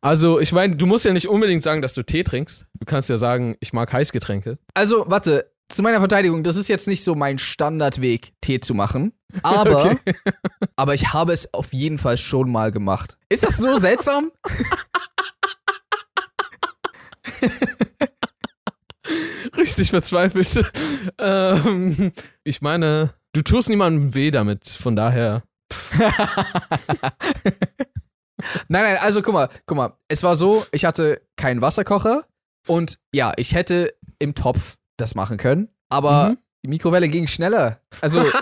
also, 0.00 0.38
ich 0.40 0.52
meine, 0.52 0.76
du 0.76 0.86
musst 0.86 1.04
ja 1.04 1.12
nicht 1.12 1.28
unbedingt 1.28 1.64
sagen, 1.64 1.82
dass 1.82 1.94
du 1.94 2.04
Tee 2.04 2.22
trinkst. 2.22 2.66
Du 2.78 2.84
kannst 2.86 3.08
ja 3.08 3.16
sagen, 3.16 3.56
ich 3.60 3.72
mag 3.72 3.92
Heißgetränke. 3.92 4.58
Also, 4.74 5.04
warte, 5.08 5.50
zu 5.68 5.82
meiner 5.82 5.98
Verteidigung, 5.98 6.44
das 6.44 6.56
ist 6.56 6.68
jetzt 6.68 6.86
nicht 6.86 7.02
so 7.02 7.14
mein 7.14 7.38
Standardweg, 7.38 8.32
Tee 8.40 8.60
zu 8.60 8.74
machen. 8.74 9.12
Aber, 9.42 9.84
Okay. 9.86 9.98
aber 10.76 10.94
ich 10.94 11.12
habe 11.12 11.32
es 11.32 11.52
auf 11.52 11.72
jeden 11.72 11.98
Fall 11.98 12.16
schon 12.16 12.50
mal 12.50 12.70
gemacht. 12.70 13.18
Ist 13.28 13.42
das 13.42 13.56
so 13.56 13.76
seltsam? 13.78 14.30
Richtig 19.66 19.90
verzweifelt. 19.90 20.60
ähm, 21.18 22.12
ich 22.44 22.60
meine, 22.62 23.14
du 23.32 23.42
tust 23.42 23.68
niemandem 23.68 24.14
weh 24.14 24.30
damit, 24.30 24.66
von 24.68 24.96
daher. 24.96 25.42
Nein, 28.68 28.82
nein, 28.82 28.98
also 29.00 29.22
guck 29.22 29.32
mal, 29.32 29.48
guck 29.64 29.76
mal. 29.76 29.92
Es 30.08 30.22
war 30.22 30.36
so, 30.36 30.64
ich 30.70 30.84
hatte 30.84 31.22
keinen 31.36 31.62
Wasserkocher 31.62 32.24
und 32.68 32.98
ja, 33.12 33.32
ich 33.38 33.54
hätte 33.54 33.94
im 34.18 34.34
Topf 34.34 34.76
das 34.98 35.14
machen 35.14 35.38
können, 35.38 35.68
aber 35.88 36.30
Mhm. 36.30 36.38
die 36.64 36.68
Mikrowelle 36.68 37.08
ging 37.08 37.26
schneller. 37.28 37.80
Also, 38.02 38.20
ist 38.22 38.34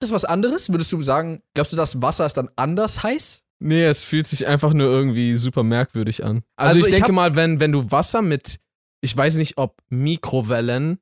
das 0.00 0.12
was 0.12 0.24
anderes? 0.26 0.70
Würdest 0.70 0.92
du 0.92 1.00
sagen, 1.00 1.42
glaubst 1.54 1.72
du, 1.72 1.76
das 1.76 2.02
Wasser 2.02 2.26
ist 2.26 2.36
dann 2.36 2.50
anders 2.56 3.02
heiß? 3.02 3.42
Nee, 3.60 3.84
es 3.84 4.04
fühlt 4.04 4.26
sich 4.26 4.46
einfach 4.46 4.72
nur 4.74 4.88
irgendwie 4.88 5.36
super 5.36 5.62
merkwürdig 5.62 6.22
an. 6.24 6.42
Also, 6.56 6.76
Also 6.76 6.78
ich, 6.80 6.86
ich 6.88 6.94
denke 6.94 7.12
mal, 7.12 7.36
wenn, 7.36 7.60
wenn 7.60 7.72
du 7.72 7.90
Wasser 7.90 8.20
mit, 8.22 8.60
ich 9.00 9.16
weiß 9.16 9.36
nicht, 9.36 9.58
ob 9.58 9.76
Mikrowellen 9.88 10.98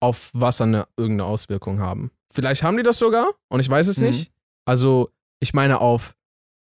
auf 0.00 0.30
Wasser 0.34 0.64
eine, 0.64 0.86
irgendeine 0.96 1.28
Auswirkung 1.28 1.80
haben. 1.80 2.10
Vielleicht 2.32 2.62
haben 2.62 2.76
die 2.76 2.82
das 2.82 2.98
sogar 2.98 3.30
und 3.50 3.60
ich 3.60 3.68
weiß 3.68 3.86
es 3.88 3.98
Mhm. 3.98 4.06
nicht. 4.06 4.32
Also 4.66 5.10
ich 5.40 5.54
meine 5.54 5.80
auf 5.80 6.14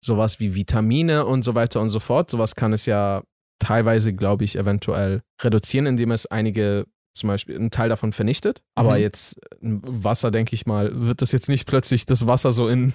sowas 0.04 0.40
wie 0.40 0.54
Vitamine 0.54 1.26
und 1.26 1.42
so 1.42 1.54
weiter 1.54 1.80
und 1.80 1.90
so 1.90 2.00
fort. 2.00 2.30
Sowas 2.30 2.54
kann 2.54 2.72
es 2.72 2.86
ja 2.86 3.22
teilweise, 3.60 4.12
glaube 4.14 4.44
ich, 4.44 4.56
eventuell 4.56 5.22
reduzieren, 5.42 5.86
indem 5.86 6.12
es 6.12 6.26
einige, 6.26 6.86
zum 7.16 7.28
Beispiel 7.28 7.56
einen 7.56 7.70
Teil 7.70 7.88
davon 7.88 8.12
vernichtet. 8.12 8.62
Aber 8.76 8.94
Mhm. 8.94 9.00
jetzt 9.02 9.40
ein 9.62 9.80
Wasser, 9.84 10.30
denke 10.30 10.54
ich 10.54 10.66
mal, 10.66 10.90
wird 11.06 11.20
das 11.22 11.32
jetzt 11.32 11.48
nicht 11.48 11.66
plötzlich 11.66 12.06
das 12.06 12.26
Wasser 12.28 12.52
so 12.52 12.68
in 12.68 12.92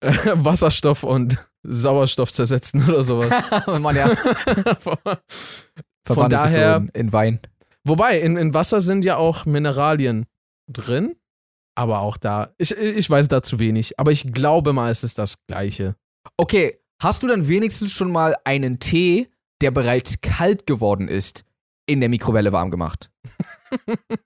äh, 0.00 0.12
Wasserstoff 0.34 1.02
und 1.04 1.38
Sauerstoff 1.62 2.32
zersetzen 2.32 2.88
oder 2.88 3.04
sowas. 3.04 3.30
Man 3.80 3.94
ja 3.94 4.10
verwandelt 6.04 6.42
es 6.44 6.54
daher, 6.54 6.74
so 6.78 6.80
in, 6.84 6.88
in 7.06 7.12
Wein. 7.12 7.40
wobei, 7.84 8.20
in, 8.20 8.36
in 8.36 8.54
Wasser 8.54 8.80
sind 8.80 9.04
ja 9.04 9.16
auch 9.16 9.44
Mineralien 9.46 10.26
drin. 10.70 11.16
Aber 11.74 12.00
auch 12.00 12.18
da, 12.18 12.52
ich, 12.58 12.72
ich 12.76 13.08
weiß 13.08 13.28
da 13.28 13.42
zu 13.42 13.58
wenig. 13.58 13.98
Aber 13.98 14.12
ich 14.12 14.30
glaube 14.32 14.72
mal, 14.74 14.90
es 14.90 15.04
ist 15.04 15.18
das 15.18 15.36
Gleiche. 15.46 15.96
Okay, 16.36 16.78
hast 17.02 17.22
du 17.22 17.26
dann 17.28 17.48
wenigstens 17.48 17.92
schon 17.92 18.10
mal 18.12 18.36
einen 18.44 18.78
Tee, 18.78 19.28
der 19.62 19.70
bereits 19.70 20.20
kalt 20.20 20.66
geworden 20.66 21.08
ist, 21.08 21.44
in 21.86 22.00
der 22.00 22.10
Mikrowelle 22.10 22.52
warm 22.52 22.70
gemacht? 22.70 23.10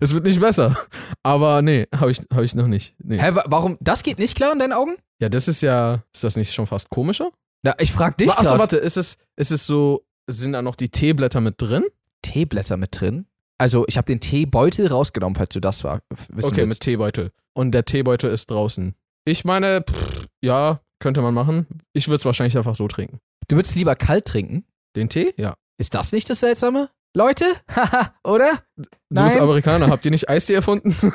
es 0.00 0.14
wird 0.14 0.24
nicht 0.24 0.40
besser. 0.40 0.76
Aber 1.22 1.62
nee, 1.62 1.86
habe 1.94 2.10
ich, 2.10 2.18
hab 2.32 2.42
ich 2.42 2.54
noch 2.54 2.66
nicht. 2.66 2.94
Nee. 2.98 3.18
Hä, 3.18 3.34
wa- 3.34 3.44
warum? 3.46 3.76
Das 3.80 4.02
geht 4.02 4.18
nicht 4.18 4.36
klar 4.36 4.52
in 4.52 4.58
deinen 4.58 4.72
Augen? 4.72 4.96
Ja, 5.20 5.28
das 5.28 5.48
ist 5.48 5.60
ja, 5.60 6.02
ist 6.14 6.24
das 6.24 6.36
nicht 6.36 6.52
schon 6.54 6.66
fast 6.66 6.88
komischer? 6.90 7.30
Na, 7.62 7.74
ich 7.78 7.92
frag 7.92 8.16
dich 8.18 8.30
Achso, 8.30 8.58
warte, 8.58 8.76
ist 8.78 8.96
es, 8.96 9.18
ist 9.36 9.52
es 9.52 9.66
so, 9.66 10.04
sind 10.26 10.52
da 10.52 10.62
noch 10.62 10.76
die 10.76 10.88
Teeblätter 10.88 11.40
mit 11.40 11.60
drin? 11.60 11.84
Teeblätter 12.22 12.76
mit 12.76 13.00
drin? 13.00 13.26
Also, 13.58 13.84
ich 13.86 13.96
habe 13.96 14.06
den 14.06 14.20
Teebeutel 14.20 14.88
rausgenommen, 14.88 15.36
falls 15.36 15.50
du 15.54 15.60
das 15.60 15.84
war, 15.84 16.02
wissen 16.30 16.52
Okay, 16.52 16.60
mit 16.62 16.68
willst. 16.70 16.82
Teebeutel. 16.82 17.32
Und 17.54 17.72
der 17.72 17.84
Teebeutel 17.84 18.30
ist 18.30 18.50
draußen. 18.50 18.94
Ich 19.24 19.44
meine, 19.44 19.82
pff, 19.88 20.26
ja, 20.42 20.80
könnte 21.00 21.22
man 21.22 21.34
machen. 21.34 21.66
Ich 21.92 22.08
würde 22.08 22.16
es 22.16 22.24
wahrscheinlich 22.24 22.56
einfach 22.56 22.74
so 22.74 22.88
trinken. 22.88 23.20
Du 23.48 23.56
würdest 23.56 23.74
lieber 23.74 23.94
kalt 23.94 24.24
trinken? 24.24 24.64
Den 24.96 25.08
Tee? 25.08 25.32
Ja. 25.36 25.54
Ist 25.78 25.94
das 25.94 26.12
nicht 26.12 26.28
das 26.30 26.40
Seltsame? 26.40 26.90
Leute? 27.14 27.44
Haha, 27.70 28.14
oder? 28.24 28.62
Du 28.76 28.84
Nein. 29.10 29.26
bist 29.26 29.38
Amerikaner, 29.38 29.88
habt 29.88 30.04
ihr 30.04 30.10
nicht 30.10 30.28
Eistee 30.28 30.54
erfunden? 30.54 30.92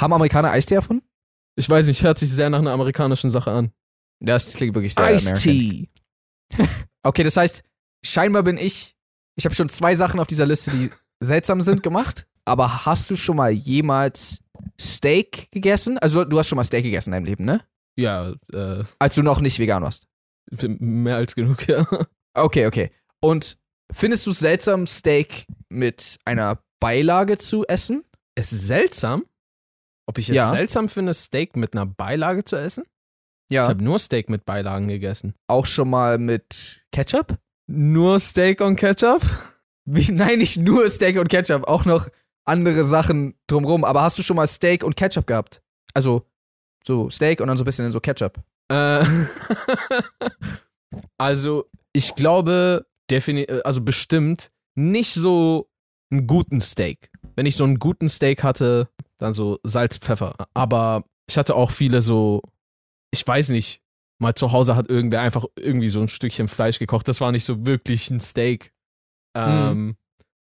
Haben 0.00 0.12
Amerikaner 0.12 0.50
Eistee 0.50 0.74
erfunden? 0.74 1.06
Ich 1.56 1.68
weiß 1.68 1.86
nicht, 1.86 2.02
hört 2.02 2.18
sich 2.18 2.30
sehr 2.30 2.50
nach 2.50 2.58
einer 2.58 2.72
amerikanischen 2.72 3.30
Sache 3.30 3.50
an. 3.50 3.72
Das 4.20 4.52
klingt 4.54 4.74
wirklich 4.74 4.94
sehr 4.94 5.04
American. 5.04 5.88
Okay, 7.04 7.22
das 7.22 7.36
heißt, 7.36 7.62
scheinbar 8.04 8.42
bin 8.42 8.56
ich. 8.58 8.96
Ich 9.36 9.44
habe 9.44 9.54
schon 9.54 9.68
zwei 9.68 9.94
Sachen 9.96 10.20
auf 10.20 10.26
dieser 10.26 10.46
Liste, 10.46 10.70
die 10.70 10.90
seltsam 11.20 11.60
sind, 11.62 11.82
gemacht. 11.82 12.26
Aber 12.44 12.84
hast 12.86 13.08
du 13.10 13.16
schon 13.16 13.36
mal 13.36 13.50
jemals 13.50 14.40
Steak 14.80 15.50
gegessen? 15.50 15.98
Also, 15.98 16.24
du 16.24 16.38
hast 16.38 16.48
schon 16.48 16.56
mal 16.56 16.64
Steak 16.64 16.84
gegessen 16.84 17.10
in 17.10 17.12
deinem 17.12 17.24
Leben, 17.24 17.44
ne? 17.44 17.62
Ja, 17.96 18.32
äh, 18.52 18.82
Als 18.98 19.14
du 19.14 19.22
noch 19.22 19.40
nicht 19.40 19.58
vegan 19.58 19.82
warst. 19.82 20.06
mehr 20.50 21.16
als 21.16 21.34
genug, 21.34 21.66
ja. 21.68 21.86
Okay, 22.34 22.66
okay. 22.66 22.90
Und 23.20 23.56
findest 23.92 24.26
du 24.26 24.32
es 24.32 24.40
seltsam, 24.40 24.86
Steak 24.86 25.46
mit 25.68 26.18
einer 26.24 26.58
Beilage 26.80 27.38
zu 27.38 27.64
essen? 27.66 28.04
Es 28.34 28.52
ist 28.52 28.66
seltsam. 28.66 29.24
Ob 30.06 30.18
ich 30.18 30.28
es 30.28 30.36
Ja. 30.36 30.50
seltsam 30.50 30.88
finde, 30.88 31.14
Steak 31.14 31.56
mit 31.56 31.74
einer 31.74 31.86
Beilage 31.86 32.44
zu 32.44 32.56
essen? 32.56 32.84
Ich 33.50 33.56
Ja. 33.56 33.68
habe 33.68 33.82
nur 33.84 33.98
Steak 33.98 34.30
mit 34.30 34.44
Beilagen 34.44 34.88
gegessen. 34.88 35.34
Auch 35.48 35.66
schon 35.66 35.90
mal 35.90 36.18
mit 36.18 36.86
Ketchup? 36.92 37.36
Nur 37.66 38.18
Steak 38.20 38.60
und 38.60 38.76
Ketchup? 38.76 39.22
Wie, 39.84 40.10
nein, 40.12 40.38
nicht 40.38 40.56
nur 40.56 40.88
Steak 40.88 41.18
und 41.18 41.28
Ketchup, 41.28 41.64
auch 41.68 41.84
noch 41.84 42.08
andere 42.46 42.84
Sachen 42.84 43.34
drumrum. 43.46 43.84
Aber 43.84 44.02
hast 44.02 44.18
du 44.18 44.22
schon 44.22 44.36
mal 44.36 44.46
Steak 44.46 44.84
und 44.84 44.96
Ketchup 44.96 45.26
gehabt? 45.26 45.62
Also, 45.94 46.22
so 46.86 47.08
Steak 47.10 47.40
und 47.40 47.48
dann 47.48 47.56
so 47.56 47.62
ein 47.62 47.66
bisschen 47.66 47.90
so 47.92 48.00
Ketchup. 48.00 48.38
Äh, 48.70 49.04
also, 51.18 51.66
ich 51.92 52.14
glaube, 52.14 52.86
also 53.64 53.80
bestimmt 53.82 54.50
nicht 54.74 55.14
so 55.14 55.68
einen 56.10 56.26
guten 56.26 56.60
Steak. 56.60 57.10
Wenn 57.36 57.46
ich 57.46 57.56
so 57.56 57.64
einen 57.64 57.78
guten 57.78 58.08
Steak 58.08 58.42
hatte, 58.42 58.88
dann 59.18 59.34
so 59.34 59.58
Salz, 59.62 59.98
Pfeffer. 59.98 60.34
Aber 60.54 61.04
ich 61.28 61.36
hatte 61.38 61.54
auch 61.54 61.70
viele 61.70 62.00
so, 62.00 62.42
ich 63.14 63.26
weiß 63.26 63.48
nicht, 63.48 63.80
mal 64.20 64.34
zu 64.34 64.52
Hause 64.52 64.76
hat 64.76 64.88
irgendwer 64.90 65.20
einfach 65.22 65.44
irgendwie 65.56 65.88
so 65.88 66.00
ein 66.00 66.08
Stückchen 66.08 66.48
Fleisch 66.48 66.78
gekocht. 66.78 67.08
Das 67.08 67.20
war 67.20 67.32
nicht 67.32 67.44
so 67.44 67.64
wirklich 67.66 68.10
ein 68.10 68.20
Steak. 68.20 68.72
Ähm, 69.36 69.96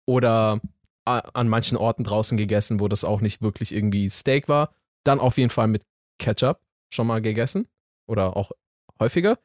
Oder 0.08 0.60
a- 1.06 1.20
an 1.34 1.48
manchen 1.50 1.78
Orten 1.78 2.04
draußen 2.04 2.38
gegessen, 2.38 2.80
wo 2.80 2.88
das 2.88 3.04
auch 3.04 3.22
nicht 3.22 3.42
wirklich 3.42 3.74
irgendwie 3.76 4.10
Steak 4.10 4.48
war. 4.48 4.74
Dann 5.06 5.20
auf 5.20 5.38
jeden 5.38 5.52
Fall 5.52 5.68
mit 5.68 5.84
Ketchup 6.20 6.60
schon 6.92 7.06
mal 7.08 7.22
gegessen. 7.22 7.68
Oder 8.08 8.36
auch 8.36 8.52
häufiger. 9.00 9.38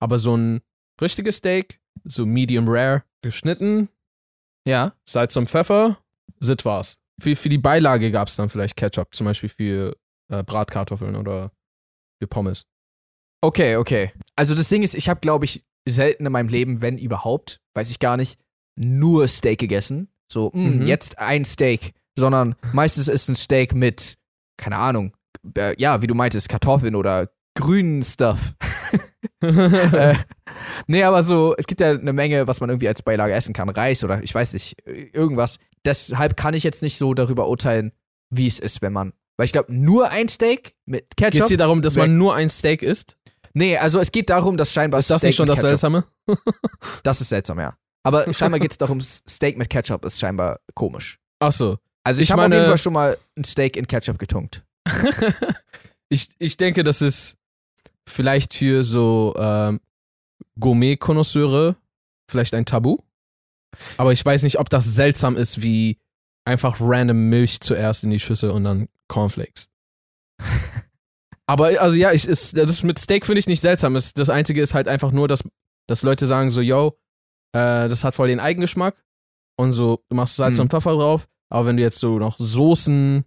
Aber 0.00 0.18
so 0.18 0.34
ein 0.36 0.62
richtiges 1.00 1.36
Steak, 1.36 1.80
so 2.04 2.24
medium 2.24 2.66
rare, 2.68 3.04
geschnitten, 3.22 3.88
Ja. 4.66 4.92
Salz 5.06 5.36
und 5.36 5.48
Pfeffer, 5.50 5.98
sit 6.40 6.64
war's. 6.64 6.98
Für, 7.20 7.34
für 7.36 7.48
die 7.48 7.58
Beilage 7.58 8.10
gab 8.10 8.28
es 8.28 8.36
dann 8.36 8.48
vielleicht 8.48 8.76
Ketchup, 8.76 9.14
zum 9.14 9.26
Beispiel 9.26 9.48
für 9.50 9.96
äh, 10.30 10.42
Bratkartoffeln 10.42 11.16
oder 11.16 11.50
für 12.18 12.26
Pommes. 12.26 12.64
Okay, 13.40 13.76
okay. 13.76 14.12
Also 14.36 14.54
das 14.54 14.68
Ding 14.68 14.82
ist, 14.82 14.94
ich 14.94 15.08
habe, 15.08 15.20
glaube 15.20 15.44
ich, 15.44 15.64
selten 15.88 16.26
in 16.26 16.32
meinem 16.32 16.48
Leben, 16.48 16.80
wenn 16.80 16.98
überhaupt, 16.98 17.60
weiß 17.74 17.90
ich 17.90 17.98
gar 17.98 18.16
nicht, 18.16 18.38
nur 18.76 19.26
Steak 19.28 19.58
gegessen. 19.60 20.08
So, 20.30 20.50
mh, 20.52 20.70
Mhm. 20.70 20.86
jetzt 20.86 21.18
ein 21.18 21.44
Steak. 21.44 21.92
Sondern 22.18 22.56
meistens 22.72 23.06
ist 23.06 23.28
ein 23.28 23.36
Steak 23.36 23.74
mit, 23.74 24.14
keine 24.56 24.76
Ahnung, 24.76 25.16
äh, 25.56 25.80
ja, 25.80 26.02
wie 26.02 26.08
du 26.08 26.14
meintest, 26.16 26.48
Kartoffeln 26.48 26.96
oder 26.96 27.30
grünen 27.56 28.02
Stuff. 28.02 28.54
äh, 29.40 30.14
nee, 30.88 31.02
aber 31.04 31.22
so, 31.22 31.54
es 31.56 31.66
gibt 31.66 31.80
ja 31.80 31.90
eine 31.92 32.12
Menge, 32.12 32.46
was 32.48 32.60
man 32.60 32.70
irgendwie 32.70 32.88
als 32.88 33.02
Beilage 33.02 33.34
essen 33.34 33.52
kann. 33.54 33.68
Reis 33.68 34.02
oder 34.02 34.22
ich 34.22 34.34
weiß 34.34 34.52
nicht, 34.54 34.84
äh, 34.86 35.10
irgendwas. 35.12 35.58
Deshalb 35.84 36.36
kann 36.36 36.54
ich 36.54 36.64
jetzt 36.64 36.82
nicht 36.82 36.98
so 36.98 37.14
darüber 37.14 37.48
urteilen, 37.48 37.92
wie 38.30 38.46
es 38.48 38.58
ist, 38.58 38.82
wenn 38.82 38.92
man. 38.92 39.12
Weil 39.38 39.44
ich 39.44 39.52
glaube, 39.52 39.72
nur 39.72 40.10
ein 40.10 40.28
Steak 40.28 40.74
mit 40.84 41.16
Ketchup. 41.16 41.32
Geht's 41.32 41.48
hier 41.48 41.56
darum, 41.56 41.80
dass 41.80 41.94
Weg. 41.94 42.02
man 42.02 42.18
nur 42.18 42.34
ein 42.34 42.48
Steak 42.48 42.82
isst? 42.82 43.16
Nee, 43.54 43.78
also 43.78 44.00
es 44.00 44.10
geht 44.12 44.30
darum, 44.30 44.56
dass 44.56 44.72
scheinbar 44.72 44.98
Ist 44.98 45.10
das 45.10 45.18
Steak 45.18 45.28
nicht 45.28 45.36
schon 45.36 45.46
das 45.46 45.60
Ketchup, 45.60 45.68
Seltsame? 45.70 46.04
Das 47.04 47.20
ist 47.20 47.28
seltsam, 47.28 47.60
ja. 47.60 47.76
Aber 48.02 48.32
scheinbar 48.34 48.58
geht 48.58 48.72
es 48.72 48.78
darum, 48.78 49.00
Steak 49.00 49.56
mit 49.56 49.70
Ketchup 49.70 50.04
ist 50.04 50.18
scheinbar 50.18 50.60
komisch. 50.74 51.20
Ach 51.38 51.52
so. 51.52 51.78
Also 52.02 52.20
ich, 52.20 52.26
Ich 52.26 52.32
habe 52.32 52.44
auf 52.44 52.52
jeden 52.52 52.66
Fall 52.66 52.78
schon 52.78 52.92
mal 52.92 53.16
ein 53.36 53.44
Steak 53.44 53.76
in 53.76 53.86
Ketchup 53.86 54.18
getunkt. 54.18 54.64
ich, 56.08 56.30
ich 56.38 56.56
denke, 56.56 56.82
das 56.82 57.00
ist 57.00 57.36
vielleicht 58.08 58.54
für 58.54 58.82
so 58.82 59.34
ähm, 59.38 59.80
Gourmet-Konnoisseure 60.58 61.76
vielleicht 62.28 62.54
ein 62.54 62.66
Tabu. 62.66 62.98
Aber 63.98 64.12
ich 64.12 64.24
weiß 64.24 64.42
nicht, 64.42 64.58
ob 64.58 64.68
das 64.68 64.84
seltsam 64.84 65.36
ist, 65.36 65.62
wie 65.62 65.98
einfach 66.48 66.78
random 66.80 67.28
Milch 67.28 67.60
zuerst 67.60 68.02
in 68.04 68.10
die 68.10 68.18
Schüssel 68.18 68.50
und 68.50 68.64
dann 68.64 68.88
Cornflakes. 69.08 69.68
Aber 71.46 71.80
also 71.80 71.96
ja, 71.96 72.12
ich, 72.12 72.26
ist, 72.26 72.56
das 72.56 72.82
mit 72.82 72.98
Steak 72.98 73.24
finde 73.24 73.38
ich 73.38 73.46
nicht 73.46 73.60
seltsam. 73.60 73.96
Es, 73.96 74.12
das 74.12 74.28
Einzige 74.28 74.60
ist 74.60 74.74
halt 74.74 74.86
einfach 74.88 75.12
nur, 75.12 75.28
dass, 75.28 75.42
dass 75.88 76.02
Leute 76.02 76.26
sagen 76.26 76.50
so, 76.50 76.60
yo, 76.60 76.98
äh, 77.54 77.88
das 77.88 78.04
hat 78.04 78.14
voll 78.14 78.28
den 78.28 78.40
Eigengeschmack 78.40 79.02
und 79.58 79.72
so, 79.72 80.04
du 80.10 80.16
machst 80.16 80.36
Salz 80.36 80.56
Mhm. 80.56 80.62
und 80.62 80.70
Pfeffer 80.70 80.92
drauf, 80.92 81.26
aber 81.50 81.66
wenn 81.66 81.76
du 81.78 81.82
jetzt 81.82 82.00
so 82.00 82.18
noch 82.18 82.36
Soßen 82.38 83.24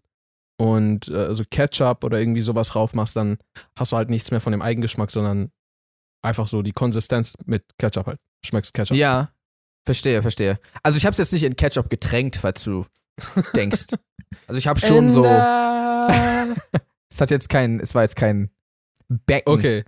und 0.59 1.07
äh, 1.07 1.33
so 1.33 1.43
Ketchup 1.49 2.03
oder 2.03 2.19
irgendwie 2.19 2.41
sowas 2.41 2.69
drauf 2.69 2.93
machst, 2.93 3.15
dann 3.15 3.39
hast 3.75 3.91
du 3.91 3.97
halt 3.97 4.11
nichts 4.11 4.29
mehr 4.29 4.39
von 4.41 4.51
dem 4.51 4.61
Eigengeschmack, 4.61 5.09
sondern 5.09 5.51
einfach 6.23 6.45
so 6.45 6.61
die 6.61 6.73
Konsistenz 6.73 7.33
mit 7.45 7.65
Ketchup 7.79 8.05
halt. 8.05 8.19
Schmeckst 8.45 8.73
Ketchup. 8.75 8.95
Ja, 8.95 9.31
verstehe, 9.87 10.21
verstehe. 10.21 10.59
Also 10.83 10.97
ich 10.97 11.05
habe 11.05 11.11
es 11.13 11.17
jetzt 11.17 11.33
nicht 11.33 11.43
in 11.43 11.55
Ketchup 11.55 11.89
getränkt, 11.89 12.35
falls 12.35 12.63
du 12.63 12.85
denkst. 13.55 13.87
Also 14.47 14.57
ich 14.57 14.67
habe 14.67 14.79
schon 14.85 15.11
so. 15.11 15.23
Es 17.13 17.19
hat 17.19 17.29
jetzt 17.29 17.49
kein, 17.49 17.81
es 17.81 17.93
war 17.93 18.03
jetzt 18.03 18.15
kein 18.15 18.49
Becken. 19.09 19.51
Okay. 19.51 19.83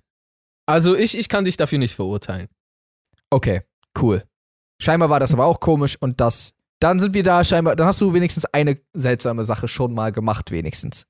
Also 0.65 0.95
ich, 0.95 1.17
ich 1.17 1.29
kann 1.29 1.45
dich 1.45 1.57
dafür 1.57 1.77
nicht 1.77 1.95
verurteilen. 1.95 2.49
Okay, 3.29 3.61
cool. 4.01 4.23
Scheinbar 4.81 5.09
war 5.09 5.19
das 5.19 5.33
aber 5.33 5.45
auch 5.45 5.59
komisch 5.59 5.95
und 5.99 6.19
das. 6.19 6.53
Dann 6.79 6.99
sind 6.99 7.13
wir 7.13 7.23
da 7.23 7.43
scheinbar, 7.45 7.77
dann 7.77 7.87
hast 7.87 8.01
du 8.01 8.13
wenigstens 8.13 8.43
eine 8.45 8.77
seltsame 8.93 9.45
Sache 9.45 9.69
schon 9.69 9.93
mal 9.93 10.11
gemacht, 10.11 10.51
wenigstens. 10.51 11.05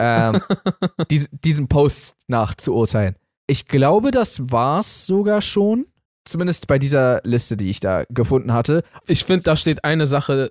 Ähm, 0.00 0.40
dies, 1.10 1.28
diesen 1.30 1.68
Post 1.68 2.16
nach 2.26 2.56
zu 2.56 2.74
urteilen. 2.74 3.14
Ich 3.46 3.66
glaube, 3.66 4.10
das 4.10 4.50
war's 4.50 5.06
sogar 5.06 5.40
schon. 5.40 5.86
Zumindest 6.24 6.66
bei 6.66 6.78
dieser 6.78 7.20
Liste, 7.22 7.56
die 7.56 7.68
ich 7.68 7.80
da 7.80 8.04
gefunden 8.08 8.52
hatte. 8.52 8.82
Ich 9.06 9.24
finde, 9.24 9.44
da 9.44 9.56
steht 9.56 9.84
eine 9.84 10.06
Sache 10.06 10.50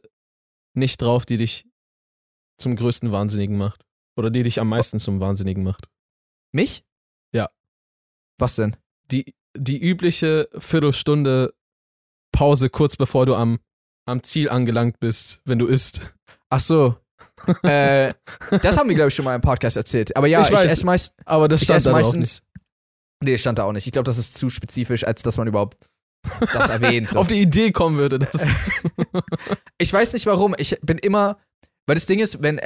nicht 0.74 1.02
drauf, 1.02 1.26
die 1.26 1.38
dich 1.38 1.68
zum 2.58 2.76
größten 2.76 3.12
Wahnsinnigen 3.12 3.58
macht. 3.58 3.86
Oder 4.16 4.30
die 4.30 4.44
dich 4.44 4.60
am 4.60 4.70
meisten 4.70 5.00
zum 5.00 5.20
Wahnsinnigen 5.20 5.64
macht. 5.64 5.88
Mich? 6.52 6.86
Ja. 7.34 7.50
Was 8.40 8.56
denn? 8.56 8.76
Die, 9.12 9.34
die 9.58 9.82
übliche 9.82 10.50
Viertelstunde 10.58 11.54
Pause 12.32 12.70
kurz 12.70 12.96
bevor 12.96 13.26
du 13.26 13.36
am, 13.36 13.60
am 14.06 14.22
Ziel 14.24 14.50
angelangt 14.50 15.00
bist, 15.00 15.40
wenn 15.46 15.60
du 15.60 15.68
isst. 15.68 16.02
Ach 16.50 16.60
so. 16.60 16.98
äh, 17.64 18.14
das 18.62 18.78
haben 18.78 18.88
wir, 18.90 18.96
glaube 18.96 19.10
ich, 19.10 19.16
schon 19.16 19.26
mal 19.26 19.36
im 19.36 19.42
Podcast 19.42 19.78
erzählt. 19.78 20.16
Aber 20.16 20.28
ja, 20.28 20.42
Ich 20.42 20.50
ich, 20.50 20.60
esse 20.60 20.86
meist, 20.86 21.16
Aber 21.26 21.48
das 21.48 21.64
stand 21.64 21.86
da 21.86 21.92
auch 21.92 21.96
meistens. 21.96 22.42
nicht. 22.42 22.64
Nee, 23.24 23.38
stand 23.38 23.60
da 23.60 23.64
auch 23.64 23.72
nicht. 23.72 23.86
Ich 23.86 23.92
glaube, 23.94 24.06
das 24.06 24.18
ist 24.18 24.36
zu 24.36 24.50
spezifisch, 24.50 25.06
als 25.06 25.24
dass 25.24 25.38
man 25.38 25.48
überhaupt 25.48 25.90
das 26.54 26.70
erwähnt. 26.70 27.16
Auf 27.16 27.28
die 27.28 27.42
Idee 27.42 27.72
kommen 27.72 27.98
würde, 27.98 28.20
das. 28.20 28.48
Ich 29.78 29.92
weiß 29.92 30.14
nicht 30.14 30.26
warum. 30.26 30.56
Ich 30.58 30.80
bin 30.82 30.98
immer, 30.98 31.38
weil 31.88 31.96
das 31.96 32.06
Ding 32.06 32.20
ist, 32.20 32.42
wenn 32.42 32.62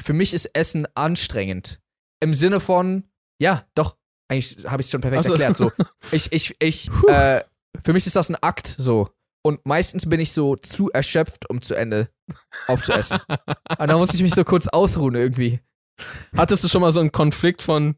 für 0.00 0.12
mich 0.12 0.32
ist 0.32 0.46
Essen 0.54 0.86
anstrengend. 0.94 1.80
Im 2.20 2.32
Sinne 2.32 2.60
von, 2.60 3.04
ja, 3.38 3.66
doch, 3.74 3.96
eigentlich 4.28 4.64
habe 4.66 4.80
ich 4.80 4.86
es 4.86 4.90
schon 4.90 5.00
perfekt 5.00 5.20
Ach 5.20 5.28
so. 5.28 5.32
erklärt. 5.34 5.56
So, 5.56 5.72
ich, 6.12 6.32
ich, 6.32 6.56
ich, 6.58 6.90
äh, 7.08 7.42
für 7.82 7.92
mich 7.92 8.06
ist 8.06 8.16
das 8.16 8.30
ein 8.30 8.36
Akt 8.36 8.74
so. 8.78 9.08
Und 9.46 9.66
meistens 9.66 10.08
bin 10.08 10.20
ich 10.20 10.32
so 10.32 10.56
zu 10.56 10.90
erschöpft, 10.90 11.50
um 11.50 11.60
zu 11.60 11.74
Ende 11.74 12.08
aufzuessen. 12.66 13.18
Und 13.28 13.88
dann 13.88 13.98
muss 13.98 14.14
ich 14.14 14.22
mich 14.22 14.34
so 14.34 14.42
kurz 14.42 14.68
ausruhen 14.68 15.14
irgendwie. 15.14 15.60
Hattest 16.34 16.64
du 16.64 16.68
schon 16.68 16.80
mal 16.80 16.92
so 16.92 17.00
einen 17.00 17.12
Konflikt 17.12 17.60
von, 17.60 17.96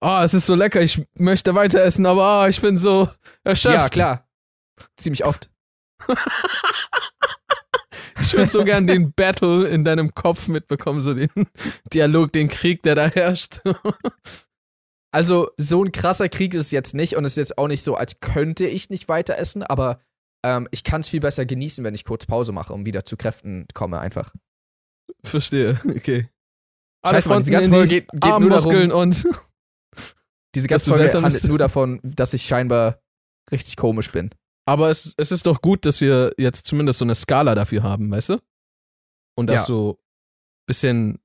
ah, 0.00 0.24
es 0.24 0.32
ist 0.32 0.46
so 0.46 0.54
lecker, 0.54 0.80
ich 0.80 1.02
möchte 1.14 1.54
weiter 1.54 1.82
essen, 1.82 2.06
aber 2.06 2.24
ah, 2.24 2.48
ich 2.48 2.60
bin 2.62 2.78
so 2.78 3.10
erschöpft. 3.44 3.76
Ja, 3.76 3.88
klar. 3.90 4.25
Ziemlich 4.96 5.24
oft. 5.24 5.50
Ich 8.18 8.32
würde 8.32 8.50
so 8.50 8.64
gern 8.64 8.86
den 8.86 9.12
Battle 9.12 9.68
in 9.68 9.84
deinem 9.84 10.14
Kopf 10.14 10.48
mitbekommen, 10.48 11.00
so 11.00 11.14
den 11.14 11.30
Dialog, 11.92 12.32
den 12.32 12.48
Krieg, 12.48 12.82
der 12.82 12.94
da 12.94 13.08
herrscht. 13.08 13.60
Also, 15.12 15.48
so 15.56 15.82
ein 15.82 15.92
krasser 15.92 16.28
Krieg 16.28 16.52
ist 16.52 16.66
es 16.66 16.70
jetzt 16.72 16.92
nicht 16.92 17.16
und 17.16 17.24
es 17.24 17.32
ist 17.32 17.36
jetzt 17.38 17.58
auch 17.58 17.68
nicht 17.68 17.82
so, 17.82 17.94
als 17.94 18.20
könnte 18.20 18.66
ich 18.66 18.90
nicht 18.90 19.08
weiter 19.08 19.38
essen, 19.38 19.62
aber 19.62 19.98
ähm, 20.44 20.68
ich 20.72 20.84
kann 20.84 21.00
es 21.00 21.08
viel 21.08 21.20
besser 21.20 21.46
genießen, 21.46 21.82
wenn 21.84 21.94
ich 21.94 22.04
kurz 22.04 22.26
Pause 22.26 22.52
mache 22.52 22.74
und 22.74 22.84
wieder 22.84 23.06
zu 23.06 23.16
Kräften 23.16 23.66
komme, 23.72 23.98
einfach. 23.98 24.34
Verstehe, 25.24 25.80
okay. 25.88 26.28
Alle 27.02 27.16
Scheiße, 27.16 27.28
Mann, 27.30 27.38
diese 27.38 27.50
ganze 27.50 27.70
Folge 27.70 27.88
geht, 27.88 28.08
geht 28.10 28.38
nur 28.40 28.50
darum, 28.50 28.90
und 28.90 29.26
diese 30.54 30.68
ganze 30.68 30.90
Folge 30.90 31.22
handelt 31.22 31.44
nur 31.44 31.58
davon, 31.58 31.98
dass 32.02 32.34
ich 32.34 32.42
scheinbar 32.42 32.98
richtig 33.50 33.76
komisch 33.76 34.12
bin. 34.12 34.28
Aber 34.66 34.90
es, 34.90 35.14
es 35.16 35.30
ist 35.32 35.46
doch 35.46 35.62
gut, 35.62 35.86
dass 35.86 36.00
wir 36.00 36.32
jetzt 36.38 36.66
zumindest 36.66 36.98
so 36.98 37.04
eine 37.04 37.14
Skala 37.14 37.54
dafür 37.54 37.82
haben, 37.84 38.10
weißt 38.10 38.30
du? 38.30 38.40
Und 39.36 39.46
das 39.46 39.60
Ja. 39.62 39.66
so 39.66 39.90
ein 39.92 40.66
bisschen 40.66 41.18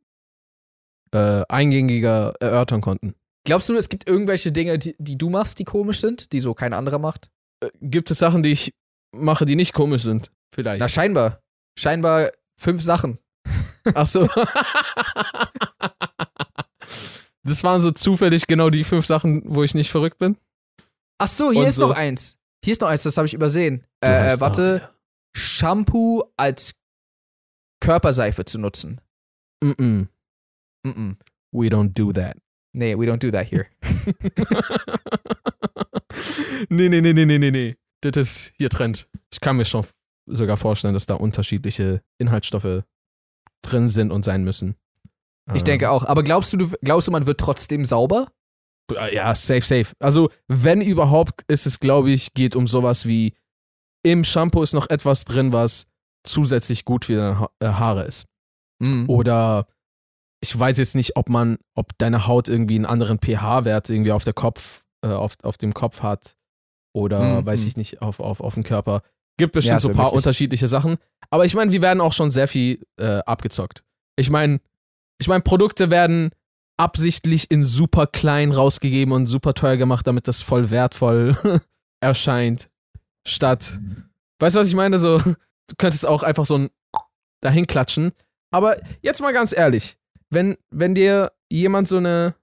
äh, 1.13 1.43
eingängiger 1.50 2.33
erörtern 2.39 2.81
konnten. 2.81 3.15
Glaubst 3.43 3.67
du, 3.69 3.75
es 3.75 3.89
gibt 3.89 4.07
irgendwelche 4.07 4.51
Dinge, 4.51 4.77
die, 4.77 4.95
die 5.00 5.17
du 5.17 5.29
machst, 5.31 5.57
die 5.60 5.63
komisch 5.63 6.00
sind, 6.00 6.31
die 6.31 6.39
so 6.39 6.53
kein 6.53 6.74
anderer 6.74 7.00
macht? 7.00 7.31
Äh, 7.62 7.71
gibt 7.81 8.12
es 8.12 8.19
Sachen, 8.19 8.43
die 8.43 8.51
ich 8.51 8.75
mache, 9.12 9.45
die 9.45 9.55
nicht 9.55 9.74
komisch 9.74 10.03
sind? 10.03 10.31
Vielleicht. 10.53 10.79
Na, 10.79 10.88
scheinbar. 10.88 11.41
Scheinbar 11.77 12.31
fünf 12.57 12.83
Sachen. 12.83 13.17
Ach 13.95 14.05
so. 14.05 14.27
das 17.43 17.63
waren 17.63 17.81
so 17.81 17.91
zufällig 17.91 18.45
genau 18.48 18.69
die 18.69 18.83
fünf 18.83 19.05
Sachen, 19.07 19.41
wo 19.45 19.63
ich 19.63 19.74
nicht 19.74 19.89
verrückt 19.89 20.19
bin. 20.19 20.38
Ach 21.17 21.27
so, 21.27 21.51
hier 21.51 21.62
Und 21.62 21.67
ist 21.67 21.75
so. 21.77 21.88
noch 21.88 21.95
eins. 21.95 22.38
Hier 22.63 22.71
ist 22.73 22.81
noch 22.81 22.89
eins, 22.89 23.03
das 23.03 23.17
habe 23.17 23.25
ich 23.27 23.33
übersehen. 23.33 23.85
Äh, 24.03 24.33
äh, 24.33 24.39
warte, 24.39 24.89
Shampoo 25.35 26.23
als 26.37 26.73
Körperseife 27.81 28.45
zu 28.45 28.59
nutzen. 28.59 29.01
doch. 29.61 29.69
Mm-mm. 29.69 30.07
Mm-mm. 30.85 31.17
We 31.51 31.67
don't 31.67 31.93
do 31.93 32.11
that. 32.13 32.37
Nee, 32.73 32.97
we 32.97 33.05
don't 33.05 33.19
do 33.19 33.31
that 33.31 33.47
here. 33.51 33.67
nee, 36.69 36.89
nee, 36.89 37.01
nee, 37.01 37.13
nee, 37.13 37.25
nee, 37.25 37.39
nee, 37.39 37.51
nee. 37.51 37.75
Das 38.01 38.17
ist 38.17 38.53
hier 38.57 38.69
Trend. 38.69 39.07
Ich 39.31 39.41
kann 39.41 39.57
mir 39.57 39.65
schon 39.65 39.85
sogar 40.25 40.57
vorstellen, 40.57 40.93
dass 40.93 41.05
da 41.05 41.15
unterschiedliche 41.15 42.01
Inhaltsstoffe 42.19 42.83
drin 43.61 43.89
sind 43.89 44.11
und 44.11 44.23
sein 44.23 44.43
müssen. 44.43 44.75
Ich 45.53 45.61
Ähm, 45.61 45.65
denke 45.65 45.91
auch. 45.91 46.05
Aber 46.05 46.23
glaubst 46.23 46.53
du, 46.53 46.69
glaubst 46.81 47.07
du, 47.07 47.11
man 47.11 47.25
wird 47.25 47.39
trotzdem 47.39 47.85
sauber? 47.85 48.31
Äh, 48.95 49.15
Ja, 49.15 49.33
safe, 49.36 49.62
safe. 49.62 49.88
Also, 50.00 50.29
wenn 50.48 50.81
überhaupt, 50.81 51.41
ist 51.48 51.65
es, 51.65 51.79
glaube 51.79 52.12
ich, 52.12 52.33
geht 52.33 52.55
um 52.55 52.67
sowas 52.67 53.05
wie 53.05 53.33
im 54.03 54.24
Shampoo 54.24 54.63
ist 54.63 54.74
noch 54.74 54.89
etwas 54.89 55.25
drin, 55.25 55.53
was 55.53 55.86
zusätzlich 56.24 56.86
gut 56.86 57.05
für 57.05 57.15
deine 57.15 57.39
ha 57.39 57.50
äh, 57.60 57.67
Haare 57.67 58.03
ist. 58.05 58.25
Mhm. 58.79 59.07
Oder 59.10 59.67
ich 60.43 60.57
weiß 60.57 60.77
jetzt 60.79 60.95
nicht, 60.95 61.17
ob 61.17 61.29
man, 61.29 61.57
ob 61.75 61.95
deine 62.00 62.25
Haut 62.27 62.48
irgendwie 62.50 62.75
einen 62.75 62.86
anderen 62.88 63.19
pH-Wert 63.19 63.89
irgendwie 63.89 64.11
auf 64.11 64.24
der 64.24 64.33
Kopf, 64.33 64.83
äh, 65.03 65.09
auf, 65.09 65.37
auf 65.44 65.57
dem 65.57 65.74
Kopf 65.74 66.01
hat. 66.01 66.35
Oder 66.94 67.42
Mhm. 67.42 67.46
weiß 67.46 67.63
ich 67.65 67.77
nicht, 67.77 68.01
auf, 68.01 68.20
auf, 68.20 68.42
auf 68.42 68.55
dem 68.55 68.63
Körper. 68.63 69.01
Gibt 69.37 69.53
bestimmt 69.53 69.74
Ja, 69.74 69.79
so 69.79 69.87
ein 69.89 69.92
ja 69.92 69.98
paar 69.98 70.05
möglich. 70.05 70.18
unterschiedliche 70.18 70.68
Sachen. 70.68 70.98
Aber 71.29 71.46
ich 71.46 71.53
meine, 71.55 71.72
wir 71.72 71.81
werden 71.81 72.01
auch 72.01 72.13
schon 72.13 72.31
sehr 72.31 72.48
viel 72.48 72.83
äh, 73.00 73.20
abgezockt. 73.20 73.83
Ich 74.18 74.29
meine, 74.29 74.59
ich 75.20 75.27
meine, 75.27 75.42
Produkte 75.42 75.89
werden 75.92 76.31
absichtlich 76.81 77.51
in 77.51 77.63
super 77.63 78.07
klein 78.07 78.51
rausgegeben 78.51 79.13
und 79.13 79.27
super 79.27 79.53
teuer 79.53 79.77
gemacht, 79.77 80.07
damit 80.07 80.27
das 80.27 80.41
voll 80.41 80.72
wertvoll 80.72 81.37
erscheint. 82.01 82.70
Statt, 83.27 83.79
weißt 84.39 84.55
du, 84.55 84.59
was 84.59 84.67
ich 84.67 84.74
meine? 84.74 84.98
So, 84.98 85.20
du 85.20 85.75
könntest 85.77 86.07
auch 86.07 86.24
einfach 86.24 86.48
so 86.48 86.57
ein 86.57 86.70
dahin 87.44 87.67
klatschen. 87.67 88.13
Aber 88.51 88.77
jetzt 89.03 89.22
mal 89.22 89.31
ganz 89.31 89.53
ehrlich, 89.55 89.98
wenn, 90.31 90.57
wenn 90.72 90.96
dir 90.96 91.31
jemand 91.51 91.87
so 91.87 91.98
eine, 91.98 92.33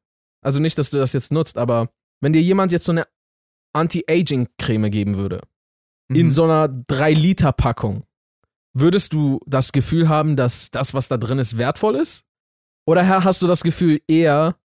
also 0.40 0.61
nicht, 0.61 0.79
dass 0.79 0.90
du 0.90 0.98
das 0.98 1.12
jetzt 1.12 1.33
nutzt, 1.33 1.59
aber 1.59 1.90
wenn 2.20 2.33
dir 2.33 2.42
jemand 2.42 2.70
jetzt 2.70 2.87
so 2.87 2.92
eine 2.92 3.07
Anti-Aging-Creme 3.74 4.90
geben 4.90 5.16
würde, 5.16 5.40
in 6.11 6.27
Mhm. 6.27 6.31
so 6.31 6.44
einer 6.44 6.68
3-Liter-Packung, 6.68 8.05
würdest 8.72 9.12
du 9.12 9.40
das 9.46 9.72
Gefühl 9.72 10.09
haben, 10.09 10.37
dass 10.37 10.70
das, 10.70 10.94
was 10.94 11.09
da 11.09 11.16
drin 11.16 11.38
ist, 11.38 11.59
wertvoll 11.59 11.96
ist? 11.96 12.22
Oder 12.88 13.07
ha- 13.07 13.22
hast 13.24 13.42
du 13.42 13.46
das 13.46 13.62
Gefühl 13.62 14.01
eher, 14.09 14.57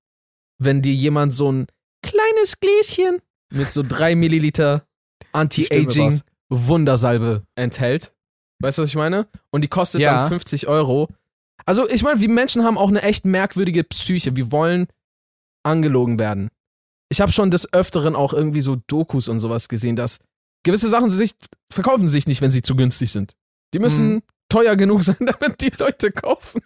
wenn 0.57 0.81
dir 0.81 0.93
jemand 0.93 1.33
so 1.33 1.51
ein 1.51 1.67
kleines 2.01 2.59
Gläschen 2.59 3.21
mit 3.51 3.69
so 3.69 3.83
3 3.83 4.15
Milliliter 4.15 4.85
Anti-Aging. 5.33 6.21
Wundersalbe 6.49 7.43
enthält? 7.55 8.13
Weißt 8.61 8.77
du, 8.77 8.83
was 8.83 8.89
ich 8.89 8.95
meine? 8.95 9.27
Und 9.51 9.61
die 9.63 9.67
kostet 9.67 10.01
Ja. 10.01 10.19
dann 10.21 10.29
50 10.29 10.67
Euro. 10.67 11.09
Also, 11.65 11.89
ich 11.89 12.03
meine, 12.03 12.19
wir 12.21 12.29
Menschen 12.29 12.63
haben 12.63 12.77
auch 12.77 12.89
eine 12.89 13.01
echt 13.01 13.25
merkwürdige 13.25 13.83
Psyche. 13.83 14.35
Wir 14.35 14.51
wollen 14.51 14.87
angelogen 15.65 16.19
werden. 16.19 16.49
Ich 17.09 17.21
habe 17.21 17.31
schon 17.31 17.51
des 17.51 17.71
Öfteren 17.73 18.15
auch 18.15 18.33
irgendwie 18.33 18.61
so 18.61 18.77
Dokus 18.87 19.27
und 19.29 19.39
sowas 19.39 19.67
gesehen, 19.67 19.95
dass 19.95 20.19
gewisse 20.63 20.89
Sachen 20.89 21.09
sich 21.09 21.33
verkaufen 21.71 22.07
sich 22.07 22.27
nicht, 22.27 22.41
wenn 22.41 22.51
sie 22.51 22.61
zu 22.61 22.75
günstig 22.75 23.11
sind. 23.11 23.33
Die 23.73 23.79
müssen 23.79 24.13
Mhm. 24.15 24.21
Teuer 24.53 24.75
genug 24.75 25.03
sein, 25.03 25.17
damit 25.39 25.61
die 25.61 25.71
Leute 25.77 26.11
kaufen. 26.11 26.61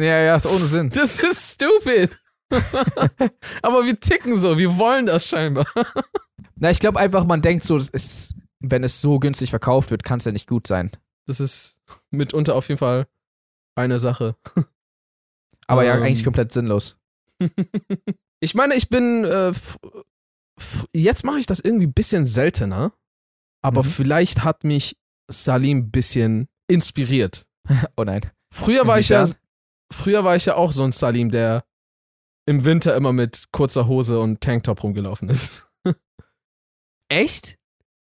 Ja, 0.00 0.18
ja, 0.22 0.36
ist 0.36 0.46
ohne 0.46 0.66
Sinn. 0.66 0.90
Das 0.90 1.20
ist 1.20 1.54
stupid. 1.54 2.10
Aber 3.62 3.84
wir 3.84 3.98
ticken 4.00 4.36
so, 4.36 4.56
wir 4.58 4.76
wollen 4.78 5.06
das 5.06 5.26
scheinbar. 5.26 5.66
Na, 6.56 6.70
ich 6.70 6.80
glaube 6.80 6.98
einfach, 6.98 7.24
man 7.26 7.42
denkt 7.42 7.64
so, 7.64 7.76
es 7.76 7.88
ist, 7.90 8.34
wenn 8.60 8.82
es 8.84 9.00
so 9.00 9.18
günstig 9.18 9.50
verkauft 9.50 9.90
wird, 9.90 10.02
kann 10.02 10.18
es 10.18 10.24
ja 10.24 10.32
nicht 10.32 10.46
gut 10.48 10.66
sein. 10.66 10.90
Das 11.26 11.40
ist 11.40 11.80
mitunter 12.10 12.54
auf 12.54 12.68
jeden 12.68 12.78
Fall 12.78 13.06
eine 13.74 13.98
Sache. 13.98 14.34
Aber 15.66 15.84
ja, 15.84 15.96
Ähm. 15.96 16.02
eigentlich 16.02 16.24
komplett 16.24 16.52
sinnlos. 16.52 16.96
Ich 18.40 18.54
meine, 18.54 18.76
ich 18.76 18.88
bin 18.88 19.24
äh, 19.24 19.52
jetzt 20.94 21.24
mache 21.24 21.40
ich 21.40 21.46
das 21.46 21.58
irgendwie 21.58 21.88
ein 21.88 21.92
bisschen 21.92 22.24
seltener, 22.24 22.92
aber 23.62 23.82
Mhm. 23.82 23.88
vielleicht 23.88 24.44
hat 24.44 24.62
mich 24.62 24.96
Salim 25.28 25.78
ein 25.78 25.90
bisschen 25.90 26.48
inspiriert. 26.68 27.46
Oh 27.96 28.04
nein. 28.04 28.22
Früher 28.50 28.86
war 28.86 28.98
ich 28.98 29.10
ja 29.10 29.26
früher 29.92 30.24
war 30.24 30.36
ich 30.36 30.46
ja 30.46 30.54
auch 30.54 30.72
so 30.72 30.84
ein 30.84 30.92
Salim, 30.92 31.30
der 31.30 31.64
im 32.46 32.64
Winter 32.64 32.96
immer 32.96 33.12
mit 33.12 33.48
kurzer 33.52 33.86
Hose 33.86 34.20
und 34.20 34.40
Tanktop 34.40 34.82
rumgelaufen 34.82 35.28
ist. 35.28 35.68
Echt? 37.08 37.58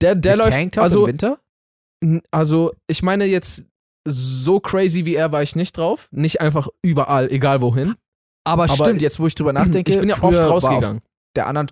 Der 0.02 0.16
der 0.16 0.38
Mit 0.38 0.46
läuft 0.46 0.58
Tanktop 0.58 0.84
also 0.84 1.02
im 1.02 1.08
Winter? 1.08 1.40
Also, 2.32 2.74
ich 2.88 3.04
meine 3.04 3.26
jetzt, 3.26 3.66
so 4.08 4.62
crazy 4.62 5.06
wie 5.06 5.16
er 5.16 5.34
war 5.34 5.44
ich 5.44 5.58
nicht 5.58 5.76
drauf. 5.76 6.08
Nicht 6.12 6.40
einfach 6.40 6.70
überall, 6.82 7.30
egal 7.32 7.60
wohin. 7.60 7.96
Aber, 8.46 8.64
aber 8.64 8.74
stimmt, 8.74 9.02
jetzt 9.02 9.20
wo 9.20 9.28
ich 9.28 9.36
drüber 9.36 9.52
nachdenke, 9.52 9.92
ich 9.92 10.00
bin 10.00 10.10
ja 10.10 10.22
oft 10.22 10.40
rausgegangen. 10.40 11.02
Der 11.36 11.48
anderen, 11.48 11.70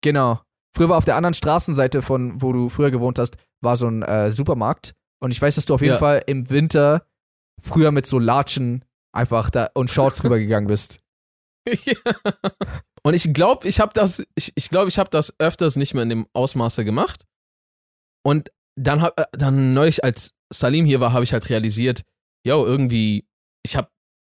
genau. 0.00 0.40
Früher 0.76 0.88
war 0.88 0.98
auf 0.98 1.04
der 1.04 1.16
anderen 1.16 1.34
Straßenseite 1.34 2.02
von, 2.02 2.40
wo 2.40 2.52
du 2.52 2.68
früher 2.68 2.90
gewohnt 2.90 3.18
hast, 3.18 3.36
war 3.60 3.76
so 3.76 3.88
ein 3.88 4.02
äh, 4.02 4.30
Supermarkt. 4.30 4.94
Und 5.24 5.30
ich 5.30 5.40
weiß, 5.40 5.54
dass 5.54 5.64
du 5.64 5.74
auf 5.74 5.80
jeden 5.80 5.94
Ja. 5.94 5.98
Fall 5.98 6.22
im 6.26 6.50
Winter 6.50 7.06
früher 7.60 7.90
mit 7.92 8.04
so 8.06 8.18
Latschen 8.18 8.84
einfach 9.14 9.48
da 9.48 9.70
und 9.74 9.88
Shorts 9.90 10.22
rübergegangen 10.24 10.68
bist. 10.68 11.00
Ja. 11.86 11.94
Und 13.02 13.14
ich 13.14 13.32
glaube, 13.32 13.66
ich 13.66 13.80
habe 13.80 13.92
das, 13.94 14.22
ich, 14.34 14.52
ich 14.54 14.68
glaube, 14.68 14.90
ich 14.90 14.98
habe 14.98 15.08
das 15.08 15.34
öfters 15.38 15.76
nicht 15.76 15.94
mehr 15.94 16.02
in 16.02 16.10
dem 16.10 16.26
Ausmaße 16.34 16.84
gemacht. 16.84 17.24
Und 18.22 18.50
dann 18.78 19.00
hab, 19.00 19.18
äh, 19.18 19.24
dann 19.32 19.72
neulich, 19.72 20.04
als 20.04 20.34
Salim 20.52 20.84
hier 20.84 21.00
war, 21.00 21.14
habe 21.14 21.24
ich 21.24 21.32
halt 21.32 21.48
realisiert, 21.48 22.02
yo, 22.46 22.66
irgendwie, 22.66 23.26
ich 23.64 23.76
habe 23.76 23.88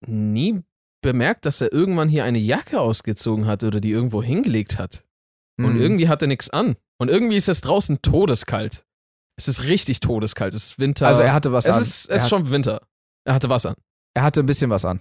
nie 0.07 0.61
bemerkt, 1.03 1.45
dass 1.45 1.61
er 1.61 1.71
irgendwann 1.71 2.09
hier 2.09 2.23
eine 2.23 2.39
Jacke 2.39 2.79
ausgezogen 2.81 3.45
hat 3.45 3.63
oder 3.63 3.79
die 3.79 3.91
irgendwo 3.91 4.23
hingelegt 4.23 4.79
hat. 4.79 5.03
Und 5.59 5.75
Mhm. 5.75 5.81
irgendwie 5.81 6.07
hat 6.07 6.21
er 6.23 6.27
nichts 6.27 6.49
an. 6.49 6.77
Und 6.99 7.09
irgendwie 7.09 7.37
ist 7.37 7.49
es 7.49 7.61
draußen 7.61 8.01
todeskalt. 8.01 8.85
Es 9.39 9.47
ist 9.47 9.69
richtig 9.69 10.01
todeskalt. 10.01 10.53
Es 10.53 10.65
ist 10.65 10.79
Winter. 10.79 11.07
Also 11.07 11.21
er 11.21 11.31
hatte 11.31 11.53
was 11.53 11.65
es 11.65 11.75
an. 11.75 11.81
ist, 11.81 12.05
er, 12.07 12.15
es 12.15 12.21
ist 12.21 12.23
hat, 12.25 12.29
schon 12.29 12.49
Winter. 12.51 12.81
Er 13.23 13.33
hatte 13.35 13.49
was 13.49 13.65
an. 13.65 13.75
Er 14.13 14.23
hatte 14.23 14.41
ein 14.41 14.45
bisschen 14.45 14.69
was 14.69 14.83
an. 14.83 14.99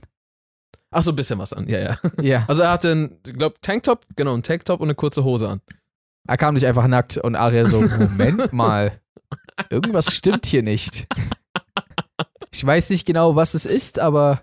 Ach 0.93 1.03
so, 1.03 1.11
ein 1.11 1.17
bisschen 1.17 1.41
was 1.41 1.53
an, 1.53 1.69
ja, 1.69 1.81
ja. 1.81 1.99
Ja. 2.23 2.45
Also 2.49 2.63
er 2.63 2.71
hatte 2.71 2.93
einen, 2.93 3.19
ich 3.27 3.35
glaube, 3.35 3.57
Tanktop, 3.61 4.07
genau, 4.15 4.35
einen 4.35 4.45
Tanktop 4.45 4.81
und 4.81 4.87
eine 4.87 4.95
kurze 4.95 5.25
Hose 5.25 5.49
an. 5.49 5.61
Er 6.29 6.37
kam 6.37 6.55
nicht 6.55 6.67
einfach 6.67 6.87
nackt 6.87 7.17
und 7.17 7.35
Ariel 7.35 7.67
so, 7.67 7.81
Moment 7.99 8.53
mal. 8.53 9.01
Irgendwas 9.71 10.15
stimmt 10.15 10.47
hier 10.47 10.63
nicht. 10.63 11.07
Ich 12.51 12.65
weiß 12.65 12.89
nicht 12.91 13.07
genau, 13.07 13.37
was 13.37 13.53
es 13.53 13.67
ist, 13.67 14.01
aber 14.01 14.43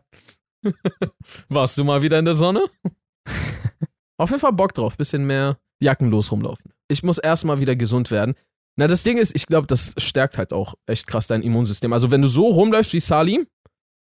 Warst 1.49 1.77
du 1.77 1.83
mal 1.83 2.01
wieder 2.01 2.19
in 2.19 2.25
der 2.25 2.35
Sonne? 2.35 2.63
Auf 4.17 4.29
jeden 4.29 4.39
Fall 4.39 4.53
Bock 4.53 4.73
drauf, 4.73 4.95
bisschen 4.95 5.25
mehr 5.25 5.57
jackenlos 5.79 6.31
rumlaufen. 6.31 6.71
Ich 6.87 7.03
muss 7.03 7.17
erstmal 7.17 7.59
wieder 7.59 7.75
gesund 7.75 8.11
werden. 8.11 8.35
Na, 8.77 8.87
das 8.87 9.03
Ding 9.03 9.17
ist, 9.17 9.33
ich 9.35 9.45
glaube, 9.45 9.67
das 9.67 9.93
stärkt 9.97 10.37
halt 10.37 10.51
auch 10.51 10.75
echt 10.85 11.07
krass 11.07 11.27
dein 11.27 11.41
Immunsystem. 11.41 11.93
Also, 11.93 12.11
wenn 12.11 12.21
du 12.21 12.27
so 12.27 12.49
rumläufst 12.49 12.93
wie 12.93 12.99
Salim, 12.99 13.47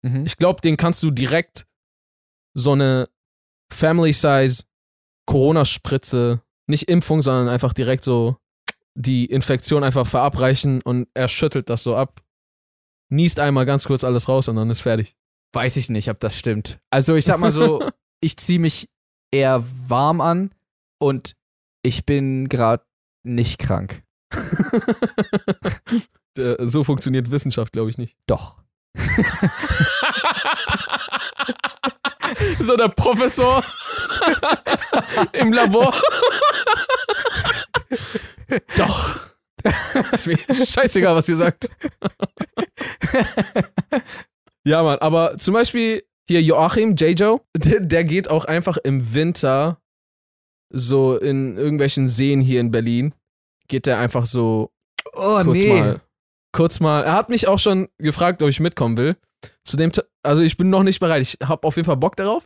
mhm. 0.02 0.26
ich 0.26 0.38
glaube, 0.38 0.62
den 0.62 0.78
kannst 0.78 1.04
du 1.04 1.12
direkt 1.12 1.66
so 2.56 2.72
eine 2.72 3.10
Family-Size 3.72 4.64
Corona-Spritze, 5.26 6.42
nicht 6.68 6.90
Impfung, 6.90 7.22
sondern 7.22 7.50
einfach 7.50 7.74
direkt 7.74 8.04
so 8.04 8.38
die 8.96 9.26
Infektion 9.26 9.84
einfach 9.84 10.08
verabreichen 10.08 10.82
und 10.82 11.08
er 11.14 11.28
schüttelt 11.28 11.70
das 11.70 11.84
so 11.84 11.96
ab, 11.96 12.22
niest 13.10 13.40
einmal 13.40 13.66
ganz 13.66 13.86
kurz 13.86 14.04
alles 14.04 14.30
raus 14.30 14.48
und 14.48 14.56
dann 14.56 14.70
ist 14.70 14.82
fertig. 14.82 15.16
weiß 15.54 15.78
ich 15.78 15.90
nicht, 15.90 16.10
ob 16.10 16.20
das 16.20 16.38
stimmt. 16.38 16.80
Also 16.90 17.16
ich 17.16 17.26
sag 17.26 17.40
mal 17.40 17.52
so, 17.52 17.88
ich 18.22 18.38
ziehe 18.38 18.60
mich 18.60 18.90
eher 19.32 19.64
warm 19.90 20.22
an 20.22 20.54
und 21.00 21.34
ich 21.82 22.06
bin 22.06 22.50
gerade 22.50 22.86
nicht 23.24 23.60
krank. 23.60 24.04
So 26.60 26.84
funktioniert 26.84 27.32
Wissenschaft, 27.32 27.72
glaube 27.72 27.90
ich 27.90 27.98
nicht. 27.98 28.18
Doch. 28.28 28.62
so 32.60 32.76
der 32.76 32.90
Professor 32.90 33.64
im 35.34 35.54
Labor. 35.54 35.96
Doch. 38.76 39.22
Ist 40.12 40.28
mir 40.28 40.38
scheißegal, 40.38 41.16
was 41.16 41.30
ihr 41.30 41.38
sagt. 41.38 41.70
ja, 44.66 44.84
Mann, 44.84 45.00
aber 45.00 45.38
zum 45.38 45.54
Beispiel 45.54 46.04
hier 46.28 46.42
Joachim, 46.42 46.96
J-Joe, 46.96 47.42
der, 47.56 47.80
der 47.80 48.04
geht 48.04 48.30
auch 48.30 48.46
einfach 48.46 48.78
im 48.78 49.14
Winter 49.14 49.80
so 50.70 51.18
in 51.18 51.58
irgendwelchen 51.58 52.08
Seen 52.08 52.42
hier 52.42 52.60
in 52.60 52.72
Berlin. 52.72 53.14
Geht 53.68 53.86
der 53.86 54.00
einfach 54.00 54.26
so 54.26 54.72
Oh 55.14 55.42
kurz 55.44 55.64
mal. 55.66 56.02
Kurz 56.52 56.80
mal. 56.80 57.04
Er 57.04 57.14
hat 57.14 57.30
mich 57.30 57.48
auch 57.48 57.60
schon 57.60 57.88
gefragt, 57.98 58.42
ob 58.42 58.50
ich 58.50 58.60
mitkommen 58.60 58.98
will. 58.98 59.18
Zu 59.64 59.78
dem, 59.78 59.92
also 60.24 60.42
ich 60.42 60.58
bin 60.58 60.70
noch 60.70 60.84
nicht 60.84 61.00
bereit. 61.00 61.22
Ich 61.22 61.38
habe 61.44 61.68
auf 61.68 61.76
jeden 61.76 61.86
Fall 61.86 61.98
Bock 61.98 62.16
darauf, 62.16 62.46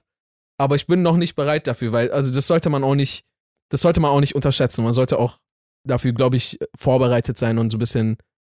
aber 0.57 0.75
ich 0.75 0.87
bin 0.87 1.01
noch 1.01 1.15
nicht 1.17 1.35
bereit 1.35 1.67
dafür, 1.67 1.91
weil 1.91 2.11
also 2.11 2.31
das 2.33 2.47
sollte 2.47 2.69
man 2.69 2.83
auch 2.83 2.95
nicht, 2.95 3.23
das 3.69 3.81
sollte 3.81 3.99
man 3.99 4.11
auch 4.11 4.19
nicht 4.19 4.35
unterschätzen. 4.35 4.83
Man 4.83 4.93
sollte 4.93 5.17
auch 5.19 5.39
dafür, 5.87 6.11
glaube 6.13 6.37
ich, 6.37 6.57
vorbereitet 6.77 7.37
sein 7.37 7.57
und 7.57 7.71
so 7.71 7.77
ein 7.77 7.79
bisschen 7.79 8.17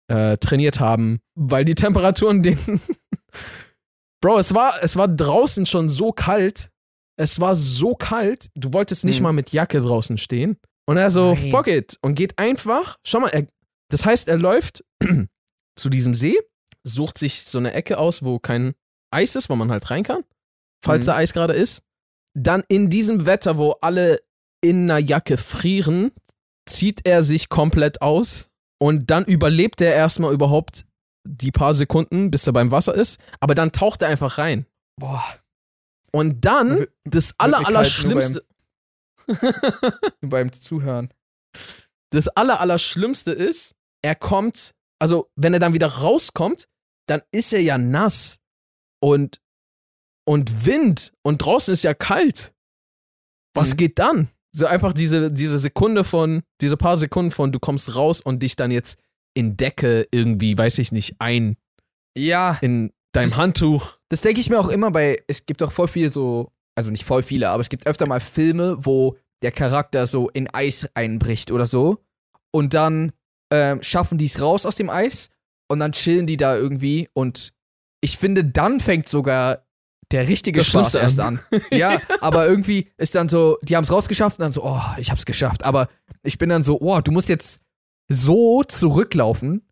äh, 0.10 0.38
trainiert 0.38 0.80
haben, 0.80 1.20
weil 1.36 1.66
die 1.66 1.76
Temperaturen 1.76 2.42
den 2.44 2.58
Bro, 4.22 4.40
es 4.40 4.54
war 4.54 4.84
es 4.84 4.96
war 4.98 5.08
draußen 5.08 5.66
schon 5.66 5.90
so 5.90 6.12
kalt. 6.12 6.70
Es 7.18 7.40
war 7.42 7.56
so 7.56 7.96
kalt, 7.96 8.48
du 8.56 8.72
wolltest 8.72 9.04
nicht 9.04 9.18
Hm. 9.18 9.24
mal 9.24 9.34
mit 9.34 9.52
Jacke 9.52 9.82
draußen 9.82 10.18
stehen. 10.18 10.58
Und 10.90 10.98
er 10.98 11.12
so, 11.12 11.36
Nein. 11.36 11.52
fuck 11.52 11.68
it. 11.68 11.98
Und 12.02 12.16
geht 12.16 12.40
einfach, 12.40 12.98
schau 13.06 13.20
mal, 13.20 13.30
er, 13.30 13.46
das 13.92 14.06
heißt, 14.08 14.28
er 14.28 14.38
läuft 14.40 14.84
zu 15.76 15.90
diesem 15.90 16.16
See, 16.16 16.36
sucht 16.84 17.20
sich 17.20 17.44
so 17.46 17.60
eine 17.60 17.74
Ecke 17.74 18.00
aus, 18.00 18.24
wo 18.24 18.40
kein 18.40 18.74
Eis 19.12 19.36
ist, 19.36 19.50
wo 19.50 19.56
man 19.56 19.70
halt 19.70 19.92
rein 19.92 20.02
kann, 20.04 20.24
falls 20.84 21.02
Mhm. 21.02 21.06
da 21.06 21.16
Eis 21.18 21.34
gerade 21.34 21.54
ist. 21.54 21.84
Dann 22.36 22.64
in 22.70 22.90
diesem 22.90 23.28
Wetter, 23.28 23.58
wo 23.58 23.74
alle 23.82 24.20
in 24.62 24.90
einer 24.90 24.98
Jacke 25.00 25.38
frieren, 25.38 26.12
zieht 26.68 27.06
er 27.06 27.22
sich 27.22 27.50
komplett 27.50 28.02
aus 28.02 28.50
und 28.82 29.12
dann 29.12 29.26
überlebt 29.26 29.82
er 29.82 29.94
erstmal 29.94 30.34
überhaupt 30.34 30.86
die 31.28 31.52
paar 31.52 31.76
Sekunden, 31.76 32.32
bis 32.32 32.48
er 32.48 32.54
beim 32.54 32.72
Wasser 32.72 32.96
ist, 32.96 33.20
aber 33.40 33.54
dann 33.54 33.72
taucht 33.72 34.02
er 34.02 34.08
einfach 34.08 34.40
rein. 34.40 34.66
Boah. 35.00 35.24
Und 36.12 36.46
dann, 36.46 36.88
das 37.04 37.36
aller, 37.38 37.86
Schlimmste, 37.86 38.44
beim 40.22 40.52
Zuhören. 40.54 41.10
das 42.12 42.28
aller, 42.30 42.60
aller 42.60 42.80
Schlimmste 42.80 43.32
ist, 43.32 43.76
er 44.02 44.16
kommt, 44.16 44.74
also 45.00 45.30
wenn 45.36 45.54
er 45.54 45.60
dann 45.60 45.74
wieder 45.74 45.88
rauskommt, 45.88 46.68
dann 47.08 47.22
ist 47.32 47.54
er 47.54 47.62
ja 47.62 47.78
nass 47.78 48.38
und, 49.02 49.40
und 50.28 50.66
Wind 50.66 51.14
und 51.24 51.40
draußen 51.40 51.74
ist 51.74 51.84
ja 51.84 51.94
kalt. 51.94 52.54
Was 53.56 53.72
Mhm. 53.74 53.78
geht 53.78 54.00
dann? 54.00 54.30
So 54.56 54.66
einfach 54.66 54.94
diese, 54.94 55.32
diese 55.32 55.60
Sekunde 55.60 56.04
von, 56.04 56.42
diese 56.62 56.78
paar 56.78 56.98
Sekunden 56.98 57.32
von, 57.32 57.52
du 57.52 57.60
kommst 57.60 57.96
raus 57.96 58.22
und 58.22 58.42
dich 58.42 58.56
dann 58.56 58.72
jetzt 58.72 59.00
in 59.36 59.58
Decke 59.58 60.08
irgendwie, 60.12 60.58
weiß 60.58 60.80
ich 60.80 60.92
nicht, 60.92 61.16
ein, 61.20 61.56
Ja, 62.18 62.58
in 62.62 62.92
deinem 63.12 63.30
Das- 63.30 63.38
Handtuch. 63.38 63.98
das 64.10 64.22
denke 64.22 64.40
ich 64.42 64.50
mir 64.50 64.60
auch 64.60 64.70
immer 64.70 64.92
bei, 64.92 65.24
es 65.28 65.46
gibt 65.46 65.62
auch 65.64 65.72
voll 65.72 65.88
viel 65.88 66.12
so, 66.12 66.52
also 66.76 66.92
nicht 66.92 67.06
voll 67.06 67.24
viele, 67.24 67.50
aber 67.50 67.62
es 67.62 67.70
gibt 67.70 67.88
öfter 67.88 68.08
mal 68.08 68.20
Filme, 68.20 68.86
wo 68.86 69.18
der 69.42 69.52
Charakter 69.52 70.08
so 70.08 70.30
in 70.30 70.54
Eis 70.54 70.88
einbricht 70.94 71.52
oder 71.52 71.66
so. 71.66 72.04
Und 72.52 72.74
dann 72.74 73.12
ähm, 73.52 73.82
schaffen 73.82 74.18
die 74.18 74.26
es 74.26 74.42
raus 74.42 74.66
aus 74.66 74.76
dem 74.76 74.90
Eis 74.90 75.30
und 75.68 75.80
dann 75.80 75.92
chillen 75.92 76.28
die 76.28 76.38
da 76.38 76.56
irgendwie. 76.56 77.10
Und 77.14 77.54
ich 78.02 78.18
finde, 78.18 78.44
dann 78.44 78.80
fängt 78.80 79.10
sogar 79.10 79.66
der 80.12 80.28
richtige 80.28 80.60
Das 80.60 80.68
Spaß 80.68 80.92
Schlimmste 80.92 81.00
erst 81.00 81.20
an. 81.20 81.40
ja, 81.72 82.02
aber 82.22 82.48
irgendwie 82.48 82.90
ist 82.98 83.16
dann 83.16 83.30
so, 83.30 83.58
die 83.64 83.76
haben 83.76 83.84
es 83.84 83.92
rausgeschafft 83.92 84.40
und 84.40 84.44
dann 84.44 84.52
so, 84.52 84.64
oh, 84.64 84.82
ich 84.98 85.12
hab's 85.12 85.26
geschafft. 85.26 85.64
Aber 85.66 85.88
ich 86.24 86.38
bin 86.38 86.50
dann 86.50 86.64
so, 86.64 86.80
oh, 86.80 87.00
du 87.02 87.12
musst 87.12 87.30
jetzt 87.30 87.60
so 88.10 88.64
zurücklaufen. 88.64 89.68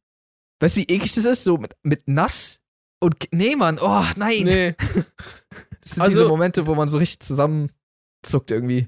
Weißt 0.59 0.75
du, 0.75 0.81
wie 0.81 0.93
eklig 0.93 1.13
das 1.15 1.25
ist? 1.25 1.43
So 1.43 1.57
mit, 1.57 1.75
mit 1.83 2.07
nass 2.07 2.59
und. 2.99 3.15
Nee, 3.31 3.55
Mann, 3.55 3.79
oh, 3.81 4.03
nein. 4.15 4.43
Nee. 4.43 4.75
Das 5.87 5.95
sind 5.95 6.01
Also- 6.03 6.11
diese 6.19 6.27
Momente, 6.27 6.67
wo 6.67 6.75
man 6.75 6.87
so 6.87 6.97
richtig 6.97 7.19
zusammenzuckt 7.21 8.51
irgendwie. 8.51 8.87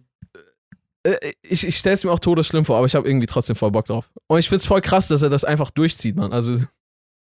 Äh, 1.04 1.34
ich, 1.42 1.66
ich 1.66 1.78
stelle 1.78 1.94
es 1.94 2.04
mir 2.04 2.12
auch 2.12 2.20
todesschlimm 2.20 2.66
vor, 2.66 2.78
aber 2.78 2.86
ich 2.86 2.96
habe 2.96 3.08
irgendwie 3.08 3.28
trotzdem 3.28 3.56
voll 3.56 3.72
Bock 3.72 3.86
drauf. 3.86 4.12
Und 4.28 4.40
ich 4.40 4.50
find's 4.50 4.66
voll 4.66 4.82
krass, 4.82 5.08
dass 5.08 5.22
er 5.22 5.30
das 5.30 5.44
einfach 5.46 5.72
durchzieht, 5.72 6.16
Mann. 6.18 6.34
Also, 6.34 6.60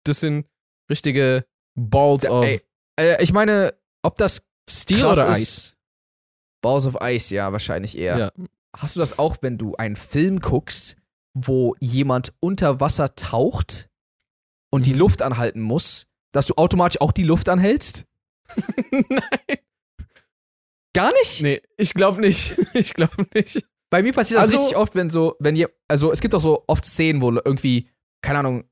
das 0.05 0.21
sind 0.21 0.47
richtige 0.91 1.47
Balls 1.75 2.25
Ja, 2.25 2.31
of 2.31 2.45
ey, 2.45 2.61
äh, 3.01 3.23
ich 3.23 3.33
meine, 3.33 3.75
ob 4.03 4.17
das 4.17 4.45
Steel 4.69 5.05
oder 5.07 5.29
ist- 5.31 5.37
Eis. 5.39 5.77
Balls 6.63 6.87
of 6.87 6.97
Ice, 7.03 7.35
ja, 7.35 7.51
wahrscheinlich 7.51 7.97
eher. 7.99 8.19
Ja. 8.19 8.33
Hast 8.77 8.95
du 8.97 9.01
das 9.01 9.19
auch, 9.19 9.39
wenn 9.41 9.59
du 9.59 9.75
einen 9.77 9.97
Film 9.97 10.41
guckst, 10.41 10.97
wo 11.35 11.75
jemand 11.81 12.33
unter 12.41 12.79
Wasser 12.79 13.15
taucht 13.17 13.89
und 14.71 14.87
die 14.87 14.93
Mhm. 14.93 14.99
Luft 14.99 15.23
anhalten 15.23 15.61
muss, 15.63 16.07
dass 16.33 16.47
du 16.47 16.55
automatisch 16.57 17.01
auch 17.01 17.13
die 17.13 17.25
Luft 17.25 17.49
anhältst? 17.49 18.05
Nein. 19.09 19.59
Gar 20.95 21.12
nicht? 21.15 21.43
Nee, 21.43 21.62
ich 21.77 21.95
glaube 21.95 22.21
nicht. 22.21 22.57
Ich 22.75 22.95
glaube 22.95 23.25
nicht. 23.35 23.65
Bei 23.91 24.03
mir 24.03 24.12
passiert 24.12 24.38
das 24.41 24.47
Also- 24.49 24.59
richtig 24.59 24.77
oft, 24.77 24.95
wenn 24.95 25.11
so, 25.11 25.37
wenn 25.38 25.57
ihr, 25.57 25.71
also 25.88 26.12
es 26.12 26.21
gibt 26.21 26.35
auch 26.35 26.41
so 26.41 26.65
oft 26.67 26.85
Szenen, 26.87 27.21
wo 27.23 27.31
irgendwie, 27.31 27.88
keine 28.23 28.38
Ahnung, 28.41 28.65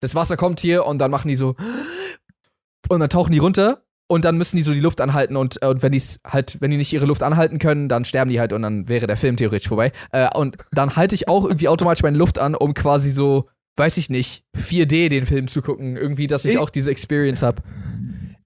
das 0.00 0.14
Wasser 0.14 0.36
kommt 0.36 0.60
hier 0.60 0.84
und 0.86 0.98
dann 0.98 1.10
machen 1.10 1.28
die 1.28 1.36
so 1.36 1.56
und 2.88 3.00
dann 3.00 3.10
tauchen 3.10 3.32
die 3.32 3.38
runter 3.38 3.84
und 4.08 4.24
dann 4.24 4.38
müssen 4.38 4.56
die 4.56 4.62
so 4.62 4.72
die 4.72 4.80
Luft 4.80 5.00
anhalten 5.00 5.36
und, 5.36 5.60
äh, 5.62 5.66
und 5.66 5.82
wenn 5.82 5.92
die 5.92 6.02
halt, 6.26 6.60
wenn 6.60 6.70
die 6.70 6.76
nicht 6.76 6.92
ihre 6.92 7.06
Luft 7.06 7.22
anhalten 7.22 7.58
können, 7.58 7.88
dann 7.88 8.04
sterben 8.04 8.30
die 8.30 8.40
halt 8.40 8.52
und 8.52 8.62
dann 8.62 8.88
wäre 8.88 9.06
der 9.06 9.16
Film 9.16 9.36
theoretisch 9.36 9.68
vorbei. 9.68 9.92
Äh, 10.12 10.28
und 10.36 10.56
dann 10.72 10.96
halte 10.96 11.14
ich 11.14 11.28
auch 11.28 11.44
irgendwie 11.44 11.68
automatisch 11.68 12.02
meine 12.02 12.16
Luft 12.18 12.38
an, 12.38 12.54
um 12.54 12.74
quasi 12.74 13.10
so, 13.10 13.48
weiß 13.76 13.96
ich 13.98 14.08
nicht, 14.10 14.44
4D 14.56 15.08
den 15.08 15.26
Film 15.26 15.46
zu 15.48 15.60
gucken. 15.62 15.96
Irgendwie, 15.96 16.26
dass 16.28 16.44
ich 16.44 16.52
Ich- 16.54 16.58
auch 16.58 16.70
diese 16.70 16.90
Experience 16.90 17.42
habe. 17.42 17.62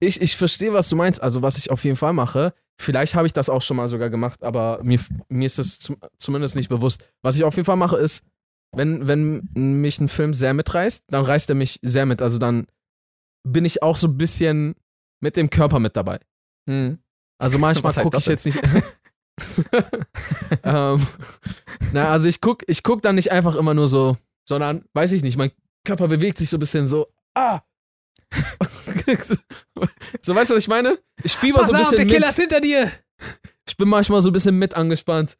Ich, 0.05 0.21
ich 0.21 0.35
verstehe, 0.35 0.73
was 0.73 0.89
du 0.89 0.95
meinst. 0.95 1.21
Also, 1.21 1.41
was 1.41 1.57
ich 1.57 1.71
auf 1.71 1.83
jeden 1.83 1.95
Fall 1.95 2.13
mache, 2.13 2.53
vielleicht 2.79 3.15
habe 3.15 3.27
ich 3.27 3.33
das 3.33 3.49
auch 3.49 3.61
schon 3.61 3.77
mal 3.77 3.87
sogar 3.87 4.09
gemacht, 4.09 4.43
aber 4.43 4.79
mir, 4.83 4.99
mir 5.29 5.45
ist 5.45 5.59
es 5.59 5.79
zum, 5.79 5.97
zumindest 6.17 6.55
nicht 6.55 6.69
bewusst. 6.69 7.03
Was 7.21 7.35
ich 7.35 7.43
auf 7.43 7.55
jeden 7.55 7.65
Fall 7.65 7.77
mache, 7.77 7.97
ist, 7.97 8.23
wenn, 8.75 9.07
wenn 9.07 9.49
mich 9.53 9.99
ein 9.99 10.09
Film 10.09 10.33
sehr 10.33 10.53
mitreißt, 10.53 11.03
dann 11.07 11.25
reißt 11.25 11.49
er 11.49 11.55
mich 11.55 11.79
sehr 11.81 12.05
mit. 12.05 12.21
Also, 12.21 12.37
dann 12.37 12.67
bin 13.47 13.65
ich 13.65 13.83
auch 13.83 13.95
so 13.95 14.07
ein 14.07 14.17
bisschen 14.17 14.75
mit 15.21 15.35
dem 15.35 15.49
Körper 15.49 15.79
mit 15.79 15.95
dabei. 15.95 16.19
Hm. 16.69 16.99
Also 17.39 17.57
manchmal 17.57 17.93
gucke 17.93 18.17
ich 18.17 18.25
jetzt 18.25 18.45
nicht. 18.45 18.59
ähm, 20.63 21.07
na, 21.91 22.09
also 22.09 22.27
ich 22.27 22.39
guck, 22.39 22.63
ich 22.67 22.83
guck 22.83 23.01
dann 23.01 23.15
nicht 23.15 23.31
einfach 23.31 23.55
immer 23.55 23.73
nur 23.73 23.87
so, 23.87 24.17
sondern 24.47 24.85
weiß 24.93 25.11
ich 25.13 25.23
nicht, 25.23 25.37
mein 25.37 25.51
Körper 25.85 26.07
bewegt 26.07 26.37
sich 26.37 26.49
so 26.49 26.57
ein 26.57 26.59
bisschen 26.59 26.87
so, 26.87 27.07
ah. 27.35 27.61
So, 30.21 30.35
weißt 30.35 30.51
du, 30.51 30.55
was 30.55 30.63
ich 30.63 30.67
meine? 30.67 30.97
Ich 31.23 31.33
fieber 31.35 31.65
so 31.65 31.73
ein 31.73 31.79
bisschen 31.83 32.07
mit. 32.07 32.25
hinter 32.35 32.61
dir! 32.61 32.91
Ich 33.67 33.77
bin 33.77 33.87
manchmal 33.87 34.21
so 34.21 34.29
ein 34.29 34.33
bisschen 34.33 34.57
mit 34.57 34.73
angespannt. 34.75 35.37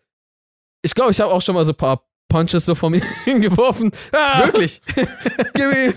Ich 0.82 0.94
glaube, 0.94 1.12
ich 1.12 1.20
habe 1.20 1.32
auch 1.32 1.42
schon 1.42 1.56
mal 1.56 1.66
so 1.66 1.72
ein 1.72 1.78
paar 1.78 2.08
Punches 2.30 2.66
so 2.66 2.76
von 2.76 2.92
mir 2.92 3.04
hingeworfen. 3.24 3.92
Ah, 4.12 4.46
Wirklich? 4.46 4.82
Gib 5.54 5.74
ihm! 5.74 5.94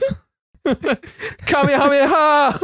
Kamehameha! 1.47 2.61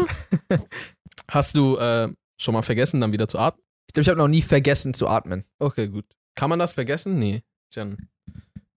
Hast 1.28 1.56
du 1.56 1.76
äh, 1.76 2.08
schon 2.40 2.54
mal 2.54 2.62
vergessen, 2.62 3.00
dann 3.00 3.12
wieder 3.12 3.28
zu 3.28 3.38
atmen? 3.38 3.64
Ich 3.88 3.94
glaube, 3.94 4.02
ich 4.02 4.08
habe 4.08 4.18
noch 4.18 4.28
nie 4.28 4.42
vergessen 4.42 4.94
zu 4.94 5.08
atmen. 5.08 5.44
Okay, 5.58 5.88
gut. 5.88 6.06
Kann 6.34 6.50
man 6.50 6.58
das 6.58 6.72
vergessen? 6.72 7.18
Nee. 7.18 7.42
Ist 7.70 7.76
ja 7.76 7.84
ein. 7.84 8.08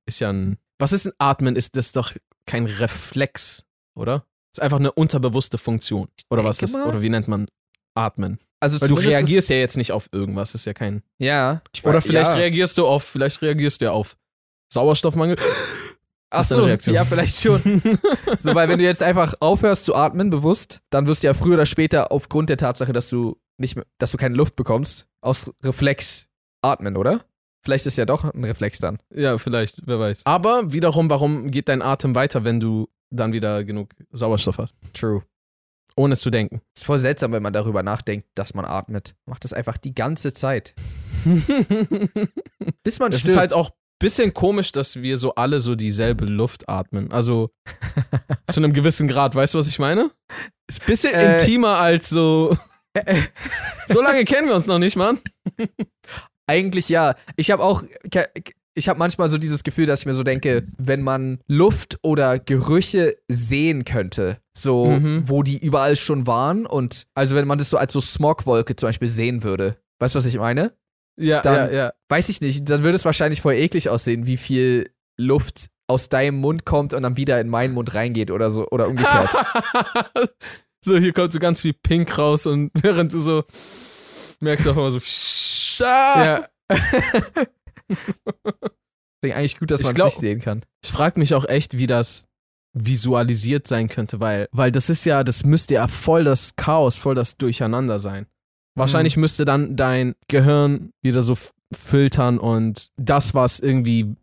Ist 0.06 0.20
ja 0.20 0.32
ein 0.32 0.60
was 0.78 0.91
ist 0.91 1.08
ein 1.08 1.13
Atmen? 1.20 1.56
Ist 1.56 1.78
das 1.78 1.91
doch 1.91 2.13
kein 2.46 2.65
Reflex, 2.65 3.65
oder? 3.96 4.28
Ist 4.56 4.62
einfach 4.62 4.80
eine 4.80 4.94
unterbewusste 4.94 5.58
Funktion. 5.58 6.08
Oder 6.30 6.46
was 6.46 6.62
ist? 6.62 6.72
mal. 6.72 6.88
Oder 6.88 7.02
wie 7.02 7.10
nennt 7.10 7.28
man 7.28 7.48
Atmen? 7.94 8.39
Also 8.62 8.80
Weil 8.80 8.88
du 8.88 8.96
reagierst 8.96 9.50
ja 9.50 9.58
jetzt 9.58 9.76
nicht 9.76 9.91
auf 9.91 10.08
irgendwas. 10.13 10.54
Das 10.54 10.62
ist 10.62 10.65
ja 10.65 10.74
kein. 10.74 11.04
Ja. 11.18 11.62
Ich 11.76 11.84
Oder 11.84 12.00
vielleicht 12.00 12.30
ja. 12.30 12.36
reagierst 12.36 12.78
du 12.78 12.88
auf. 12.88 13.04
Vielleicht 13.04 13.41
reagierst 13.41 13.82
du 13.82 13.86
ja 13.86 13.91
auf 13.91 14.15
Sauerstoffmangel. 14.72 15.36
Ach 16.30 16.39
ist 16.39 16.52
deine 16.52 16.62
so, 16.62 16.68
Reaktion. 16.68 16.96
ja, 16.96 17.04
vielleicht 17.04 17.41
schon. 17.41 17.60
so, 18.39 18.56
weil 18.56 18.70
wenn 18.70 18.80
du 18.80 18.86
jetzt 18.86 19.04
einfach 19.04 19.34
aufhörst 19.41 19.84
zu 19.84 19.94
atmen 19.94 20.30
bewusst, 20.30 20.80
dann 20.89 21.06
wirst 21.06 21.24
du 21.24 21.28
ja 21.28 21.34
früher 21.34 21.56
oder 21.56 21.65
später 21.65 22.13
aufgrund 22.13 22.50
der 22.50 22.56
Tatsache, 22.56 22.94
dass 22.94 23.10
du 23.10 23.38
nicht 23.58 23.76
mehr, 23.76 23.86
dass 23.98 24.12
du 24.12 24.18
keine 24.18 24.36
Luft 24.36 24.56
bekommst, 24.56 25.06
aus 25.20 25.52
Reflex 25.65 26.28
atmen, 26.62 26.96
oder? 26.96 27.26
Vielleicht 27.62 27.88
ist 27.88 27.98
ja 27.98 28.06
doch 28.06 28.24
ein 28.24 28.46
Reflex 28.46 28.80
dann. 28.80 29.00
ja, 29.13 29.38
vielleicht. 29.38 29.82
Wer 29.86 30.00
weiß. 30.00 30.22
Aber 30.26 30.72
wiederum, 30.72 31.10
warum 31.10 31.52
geht 31.52 31.68
dein 31.68 31.82
Atem 31.82 32.15
weiter, 32.15 32.46
wenn 32.46 32.62
du 32.62 32.88
dann 33.15 33.34
wieder 33.34 33.63
genug 33.63 33.89
Sauerstoff 34.12 34.58
hast? 34.58 34.75
True. 34.93 35.23
Ohne 35.97 36.13
es 36.13 36.19
zu 36.21 36.30
denken. 36.30 36.62
Ist 36.75 36.84
voll 36.86 36.99
seltsam, 36.99 37.32
wenn 37.32 37.41
man 37.43 37.54
darüber 37.54 37.82
nachdenkt, 37.82 38.28
dass 38.36 38.54
man 38.54 38.65
atmet. 38.65 39.15
Macht 39.25 39.43
das 39.45 39.54
einfach 39.54 39.78
die 39.78 39.95
ganze 39.95 40.34
Zeit. 40.34 40.73
Bis 42.84 42.99
man 42.99 43.12
Es 43.12 43.19
stirbt. 43.19 43.25
ist 43.32 43.38
halt 43.38 43.54
auch 43.54 43.69
ein 43.69 43.73
bisschen 43.99 44.34
komisch, 44.34 44.71
dass 44.73 44.97
wir 45.01 45.17
so 45.17 45.36
alle 45.36 45.60
so 45.60 45.75
dieselbe 45.75 46.25
Luft 46.25 46.67
atmen. 46.67 47.12
Also 47.12 47.51
zu 48.51 48.60
einem 48.60 48.73
gewissen 48.73 49.08
Grad, 49.08 49.36
weißt 49.36 49.54
du, 49.54 49.58
was 49.58 49.67
ich 49.67 49.80
meine? 49.80 50.12
Ist 50.67 50.82
ein 50.82 50.86
bisschen 50.88 51.13
Äh. 51.13 51.34
intimer 51.38 51.80
als 51.80 52.10
so. 52.10 52.58
So 53.88 54.01
lange 54.01 54.23
kennen 54.25 54.47
wir 54.47 54.56
uns 54.56 54.67
noch 54.67 54.80
nicht, 54.80 54.95
Mann. 54.95 55.19
Eigentlich 56.47 56.89
ja. 56.89 57.15
Ich 57.36 57.51
habe 57.51 57.63
auch, 57.63 57.84
ich 58.75 58.89
habe 58.89 58.99
manchmal 58.99 59.29
so 59.29 59.38
dieses 59.38 59.63
Gefühl, 59.63 59.85
dass 59.85 60.01
ich 60.01 60.05
mir 60.05 60.13
so 60.13 60.23
denke, 60.23 60.67
wenn 60.77 61.01
man 61.01 61.39
Luft 61.47 61.97
oder 62.01 62.39
Gerüche 62.39 63.15
sehen 63.27 63.85
könnte, 63.85 64.38
so 64.55 64.85
Mhm. 64.85 65.23
wo 65.29 65.43
die 65.43 65.57
überall 65.57 65.95
schon 65.95 66.27
waren 66.27 66.65
und 66.65 67.07
also 67.15 67.35
wenn 67.35 67.47
man 67.47 67.57
das 67.57 67.69
so 67.69 67.77
als 67.77 67.93
so 67.93 68.01
Smogwolke 68.01 68.75
zum 68.75 68.89
Beispiel 68.89 69.07
sehen 69.09 69.43
würde, 69.43 69.77
weißt 69.99 70.15
du, 70.15 70.19
was 70.19 70.25
ich 70.25 70.38
meine? 70.38 70.73
Ja, 71.17 71.41
Dann- 71.41 71.71
ja, 71.71 71.75
ja. 71.85 71.93
Weiß 72.09 72.27
ich 72.29 72.41
nicht, 72.41 72.69
dann 72.69 72.83
würde 72.83 72.95
es 72.97 73.05
wahrscheinlich 73.05 73.41
voll 73.41 73.53
eklig 73.53 73.89
aussehen, 73.89 74.27
wie 74.27 74.38
viel 74.38 74.91
Luft 75.17 75.67
aus 75.88 76.09
deinem 76.09 76.39
Mund 76.41 76.65
kommt 76.65 76.93
und 76.93 77.03
dann 77.03 77.15
wieder 77.15 77.39
in 77.39 77.47
meinen 77.47 77.73
Mund 77.73 77.93
reingeht 77.93 78.31
oder 78.31 78.51
so 78.51 78.67
oder 78.69 78.88
umgekehrt. 78.89 79.31
so, 80.81 80.97
hier 80.97 81.13
kommt 81.13 81.31
so 81.31 81.39
ganz 81.39 81.61
viel 81.61 81.73
Pink 81.73 82.17
raus 82.17 82.45
und 82.45 82.71
während 82.81 83.13
du 83.13 83.19
so 83.19 83.43
merkst 84.41 84.65
du 84.65 84.71
auch 84.71 84.77
immer 84.77 84.91
so. 84.91 84.99
Ja. 85.79 86.45
Deswegen 89.21 89.38
eigentlich 89.38 89.60
gut, 89.60 89.71
dass 89.71 89.84
man 89.84 89.95
es 89.95 90.04
nicht 90.04 90.17
sehen 90.17 90.39
kann. 90.39 90.62
Ich 90.84 90.91
frage 90.91 91.19
mich 91.19 91.34
auch 91.34 91.45
echt, 91.45 91.78
wie 91.78 91.88
das 91.88 92.26
visualisiert 92.74 93.67
sein 93.67 93.88
könnte, 93.88 94.19
weil, 94.19 94.50
weil 94.52 94.71
das 94.71 94.89
ist 94.89 95.06
ja, 95.06 95.24
das 95.24 95.45
müsste 95.45 95.76
ja 95.76 95.88
voll 95.88 96.26
das 96.26 96.56
Chaos, 96.56 96.95
voll 96.95 97.15
das 97.15 97.38
Durcheinander 97.38 98.00
sein. 98.00 98.28
Wahrscheinlich 98.78 99.15
müsste 99.15 99.45
dann 99.45 99.78
dein 99.78 100.15
Gehirn 100.28 100.91
wieder 101.02 101.21
so 101.21 101.38
filtern 101.74 102.38
und 102.38 102.89
das, 102.98 103.34
was 103.34 103.62
irgendwie 103.62 104.15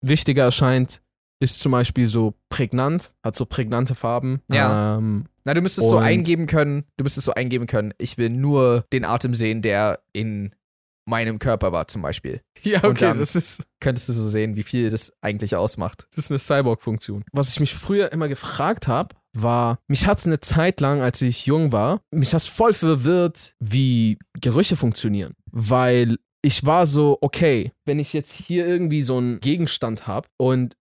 wichtiger 0.00 0.44
erscheint, 0.44 1.02
ist 1.40 1.58
zum 1.58 1.72
Beispiel 1.72 2.06
so 2.06 2.34
prägnant, 2.48 3.14
hat 3.24 3.34
so 3.34 3.44
prägnante 3.44 3.96
Farben. 3.96 4.40
Ja. 4.48 4.98
Ähm, 4.98 5.24
Na, 5.44 5.54
du 5.54 5.60
müsstest 5.60 5.88
so 5.88 5.98
eingeben 5.98 6.46
können, 6.46 6.84
du 6.96 7.02
müsstest 7.02 7.24
so 7.24 7.34
eingeben 7.34 7.66
können, 7.66 7.92
ich 7.98 8.16
will 8.16 8.30
nur 8.30 8.84
den 8.92 9.04
Atem 9.04 9.34
sehen, 9.34 9.60
der 9.60 10.00
in 10.12 10.54
meinem 11.04 11.38
Körper 11.38 11.72
war, 11.72 11.88
zum 11.88 12.02
Beispiel. 12.02 12.40
ja, 12.62 12.80
Und 12.82 12.90
okay, 12.92 13.12
das 13.16 13.34
ist, 13.34 13.64
Könntest 13.80 14.08
du 14.08 14.12
so 14.12 14.28
sehen, 14.28 14.54
wie 14.56 14.62
viel 14.62 14.90
das 14.90 15.12
eigentlich 15.20 15.56
ausmacht. 15.56 16.06
das 16.14 16.26
ist 16.26 16.30
eine 16.30 16.38
Cyborg-Funktion. 16.38 17.24
Was 17.32 17.48
ich 17.50 17.60
mich 17.60 17.74
früher 17.74 18.12
immer 18.12 18.28
gefragt 18.28 18.86
habe, 18.88 19.14
war, 19.34 19.78
mich 19.88 20.06
hat 20.06 20.18
es 20.18 20.26
eine 20.26 20.40
Zeit 20.40 20.80
lang, 20.80 21.00
als 21.00 21.20
ich 21.22 21.46
jung 21.46 21.72
war, 21.72 22.00
mich 22.12 22.34
hat 22.34 22.42
voll 22.42 22.72
verwirrt, 22.72 23.54
wie 23.60 24.18
Gerüche 24.40 24.76
funktionieren. 24.76 25.34
Weil 25.50 26.18
ich 26.42 26.64
war 26.66 26.86
so, 26.86 27.18
okay, 27.20 27.72
wenn 27.84 27.98
ich 27.98 28.12
jetzt 28.12 28.32
hier 28.32 28.66
irgendwie 28.66 29.02
so 29.02 29.16
einen 29.18 29.40
Gegenstand 29.40 30.06
habe 30.06 30.28
und 30.38 30.76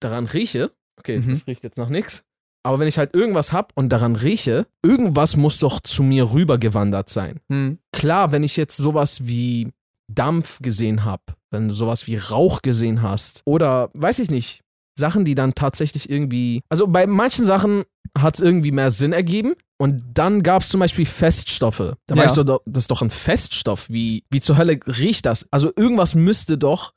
daran 0.00 0.26
rieche, 0.26 0.72
okay, 0.98 1.18
Mhm. 1.18 1.28
das 1.30 1.46
riecht 1.46 1.64
jetzt 1.64 1.76
nach 1.78 1.88
nichts, 1.88 2.22
aber 2.64 2.78
wenn 2.78 2.88
ich 2.88 2.98
halt 2.98 3.14
irgendwas 3.14 3.52
habe 3.52 3.68
und 3.74 3.88
daran 3.90 4.16
rieche, 4.16 4.66
irgendwas 4.82 5.36
muss 5.36 5.58
doch 5.58 5.80
zu 5.80 6.02
mir 6.02 6.32
rübergewandert 6.32 7.08
sein. 7.10 7.40
Hm. 7.50 7.78
Klar, 7.92 8.32
wenn 8.32 8.42
ich 8.42 8.56
jetzt 8.56 8.76
sowas 8.76 9.26
wie 9.26 9.72
Dampf 10.12 10.58
gesehen 10.60 11.04
habe, 11.04 11.22
wenn 11.50 11.68
du 11.68 11.74
sowas 11.74 12.06
wie 12.06 12.16
Rauch 12.16 12.62
gesehen 12.62 13.02
hast 13.02 13.42
oder 13.46 13.90
weiß 13.94 14.18
ich 14.18 14.30
nicht, 14.30 14.60
Sachen, 14.98 15.24
die 15.24 15.34
dann 15.34 15.54
tatsächlich 15.54 16.10
irgendwie, 16.10 16.60
also 16.68 16.86
bei 16.86 17.06
manchen 17.06 17.46
Sachen 17.46 17.84
hat 18.18 18.34
es 18.34 18.40
irgendwie 18.40 18.72
mehr 18.72 18.90
Sinn 18.90 19.12
ergeben 19.14 19.54
und 19.80 20.02
dann 20.12 20.42
gab 20.42 20.62
es 20.62 20.68
zum 20.68 20.80
Beispiel 20.80 21.06
Feststoffe. 21.06 21.94
Da 22.06 22.14
Ja. 22.14 22.24
weißt 22.24 22.36
du, 22.36 22.44
doch, 22.44 22.60
das 22.66 22.84
ist 22.84 22.90
doch 22.90 23.00
ein 23.00 23.10
Feststoff. 23.10 23.88
Wie, 23.88 24.22
wie 24.30 24.40
zur 24.42 24.58
Hölle 24.58 24.78
riecht 24.86 25.24
das? 25.24 25.46
Also 25.50 25.70
irgendwas 25.74 26.14
müsste 26.14 26.58
doch 26.58 26.92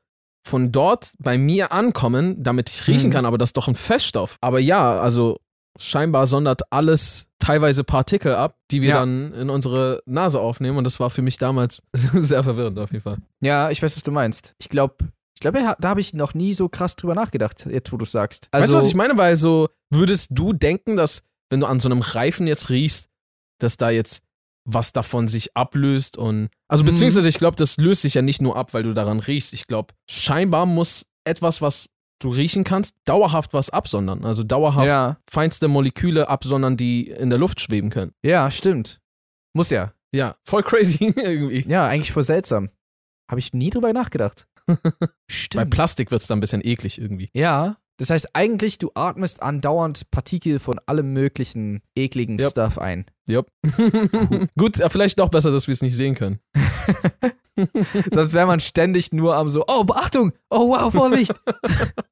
von 0.45 0.73
dort 0.73 1.12
bei 1.19 1.38
mir 1.38 1.71
ankommen, 1.71 2.43
damit 2.43 2.69
ich 2.69 2.86
riechen 2.88 3.10
Mhm. 3.10 3.13
kann, 3.13 3.25
aber 3.25 3.38
das 3.38 3.49
ist 3.49 3.58
doch 3.58 3.69
ein 3.69 3.75
Feststoff. 3.75 4.36
Aber 4.41 4.60
ja, 4.60 4.99
also 4.99 5.38
scheinbar 5.78 6.26
sondert 6.26 6.72
alles 6.72 7.26
teilweise 7.40 7.84
Partikel 7.84 8.34
ab, 8.36 8.56
die 8.72 8.82
wir 8.82 8.90
Ja. 8.90 9.00
dann 9.00 9.34
in 9.34 9.50
unsere 9.50 10.02
Nase 10.06 10.40
aufnehmen. 10.40 10.78
Und 10.78 10.84
das 10.86 11.00
war 11.00 11.10
für 11.10 11.22
mich 11.22 11.38
damals 11.38 11.82
sehr 12.14 12.44
verwirrend 12.44 12.80
auf 12.80 12.92
jeden 12.92 13.04
Fall. 13.04 13.18
Ja, 13.42 13.70
ich 13.70 13.82
weiß, 13.82 13.96
was 13.96 14.04
du 14.04 14.12
meinst. 14.12 14.56
Ich 14.60 14.70
glaube, 14.70 14.96
ich 15.36 15.42
glaube, 15.42 15.60
da 15.80 15.90
habe 15.90 16.00
ich 16.02 16.14
noch 16.14 16.34
nie 16.34 16.54
so 16.54 16.70
krass 16.70 16.96
drüber 16.96 17.14
nachgedacht, 17.14 17.66
jetzt 17.70 17.92
wo 17.92 17.98
du 17.98 18.06
sagst. 18.06 18.48
Also, 18.52 18.64
weißt 18.64 18.74
du, 18.74 18.78
was 18.78 18.86
ich 18.88 18.96
meine? 18.96 19.18
Weil 19.18 19.36
so, 19.36 19.68
würdest 19.92 20.30
du 20.32 20.54
denken, 20.54 20.96
dass, 20.96 21.24
wenn 21.50 21.60
du 21.60 21.66
an 21.68 21.80
so 21.82 21.90
einem 21.90 22.02
Reifen 22.02 22.48
jetzt 22.48 22.70
riechst, 22.70 23.10
dass 23.60 23.76
da 23.78 23.90
jetzt 23.90 24.22
was 24.68 24.94
davon 24.94 25.28
sich 25.28 25.56
ablöst 25.56 26.18
und. 26.18 26.50
Also, 26.70 26.84
Mhm. 26.84 26.88
beziehungsweise, 26.88 27.28
ich 27.30 27.38
glaube, 27.38 27.58
das 27.58 27.78
löst 27.78 28.02
sich 28.02 28.14
ja 28.16 28.22
nicht 28.22 28.42
nur 28.42 28.56
ab, 28.56 28.74
weil 28.74 28.84
du 28.84 28.94
daran 28.94 29.20
riechst. 29.20 29.54
Ich 29.54 29.68
glaube, 29.68 29.94
scheinbar 30.10 30.66
muss 30.66 31.06
etwas, 31.26 31.62
was 31.62 31.90
du 32.19 32.30
riechen 32.30 32.63
kannst, 32.63 32.95
dauerhaft 33.06 33.54
was 33.54 33.69
absondern. 33.69 34.23
Also 34.25 34.43
dauerhaft 34.43 34.88
Ja, 34.88 35.17
feinste 35.30 35.67
Moleküle 35.67 36.30
absondern, 36.30 36.78
die 36.78 37.10
in 37.10 37.30
der 37.30 37.39
Luft 37.39 37.60
schweben 37.62 37.89
können. 37.89 38.12
ja, 38.23 38.49
stimmt. 38.51 38.99
Muss 39.54 39.69
ja. 39.69 39.93
Ja, 40.13 40.36
voll 40.43 40.63
crazy 40.63 41.06
irgendwie. 41.15 41.65
Ja, 41.69 41.88
eigentlich 41.88 42.12
voll 42.12 42.23
seltsam. 42.23 42.69
Habe 43.30 43.39
ich 43.39 43.54
nie 43.54 43.69
drüber 43.69 43.91
nachgedacht. 43.93 44.47
Bei 44.67 44.75
Stimmt. 45.30 45.69
Plastik 45.71 46.12
wird 46.12 46.21
es 46.21 46.28
dann 46.28 46.38
ein 46.38 46.41
bisschen 46.41 46.62
eklig 46.65 46.99
irgendwie. 46.99 47.30
Ja, 47.34 47.78
das 47.97 48.10
heißt 48.10 48.30
eigentlich, 48.34 48.78
du 48.78 48.91
atmest 48.93 49.41
andauernd 49.41 50.10
Partikel 50.12 50.60
von 50.60 50.80
allem 50.86 51.13
möglichen 51.13 51.82
ekligen 51.95 52.39
Yep. 52.39 52.51
Stuff 52.51 52.78
ein. 52.78 53.06
Jupp. 53.28 53.47
Gut, 54.58 54.78
ja, 54.78 54.89
vielleicht 54.89 55.19
doch 55.19 55.30
besser, 55.30 55.51
dass 55.51 55.67
wir 55.67 55.73
es 55.73 55.82
nicht 55.82 55.95
sehen 55.95 56.15
können. 56.15 56.39
Sonst 58.12 58.34
wäre 58.34 58.48
man 58.48 58.60
ständig 58.60 59.12
nur 59.12 59.36
am 59.36 59.50
so, 59.50 59.63
oh, 59.68 59.84
Beachtung, 59.84 60.34
oh 60.50 60.70
wow, 60.70 60.94
Vorsicht. 60.94 61.34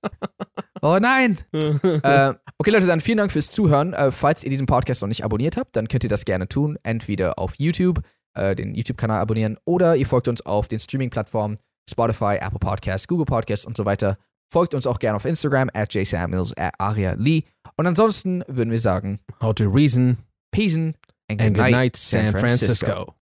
oh 0.82 0.98
nein. 1.02 1.38
äh, 1.54 2.34
okay, 2.58 2.72
Leute, 2.72 2.88
dann 2.88 3.02
vielen 3.02 3.18
Dank 3.18 3.32
fürs 3.32 3.52
Zuhören. 3.52 3.94
Äh, 3.94 4.12
falls 4.12 4.44
ihr 4.44 4.50
diesen 4.50 4.66
Podcast 4.66 5.02
noch 5.02 5.08
nicht 5.08 5.24
abonniert 5.24 5.58
habt, 5.58 5.76
dann 5.76 5.88
könnt 5.88 6.04
ihr 6.04 6.10
das 6.10 6.26
gerne 6.26 6.48
tun. 6.48 6.78
Entweder 6.84 7.38
auf 7.40 7.56
YouTube, 7.58 8.02
äh, 8.36 8.56
den 8.56 8.74
YouTube-Kanal 8.74 9.20
abonnieren, 9.20 9.58
oder 9.66 9.96
ihr 9.96 10.06
folgt 10.06 10.28
uns 10.28 10.46
auf 10.46 10.68
den 10.68 10.80
Streaming-Plattformen 10.80 11.58
Spotify, 11.90 12.38
Apple 12.40 12.60
Podcasts, 12.60 13.08
Google 13.08 13.26
Podcasts 13.26 13.66
und 13.66 13.76
so 13.76 13.86
weiter. 13.86 14.18
Folgt 14.52 14.74
uns 14.74 14.88
auch 14.88 15.00
gerne 15.00 15.18
auf 15.18 15.26
Instagram, 15.26 15.70
at 15.74 15.94
jsamuels, 15.94 16.56
at 16.58 16.74
Aria 16.78 17.14
Lee. 17.14 17.44
Und 17.76 17.88
ansonsten 17.88 18.44
würden 18.48 18.72
wir 18.72 18.80
sagen, 18.80 19.20
How 19.42 19.54
to 19.54 19.66
reason 19.66 20.18
Peace 20.52 20.76
and 20.76 20.96
and 21.30 21.56
good 21.56 21.72
night, 21.72 21.96
San 21.96 22.32
Francisco. 22.32 23.08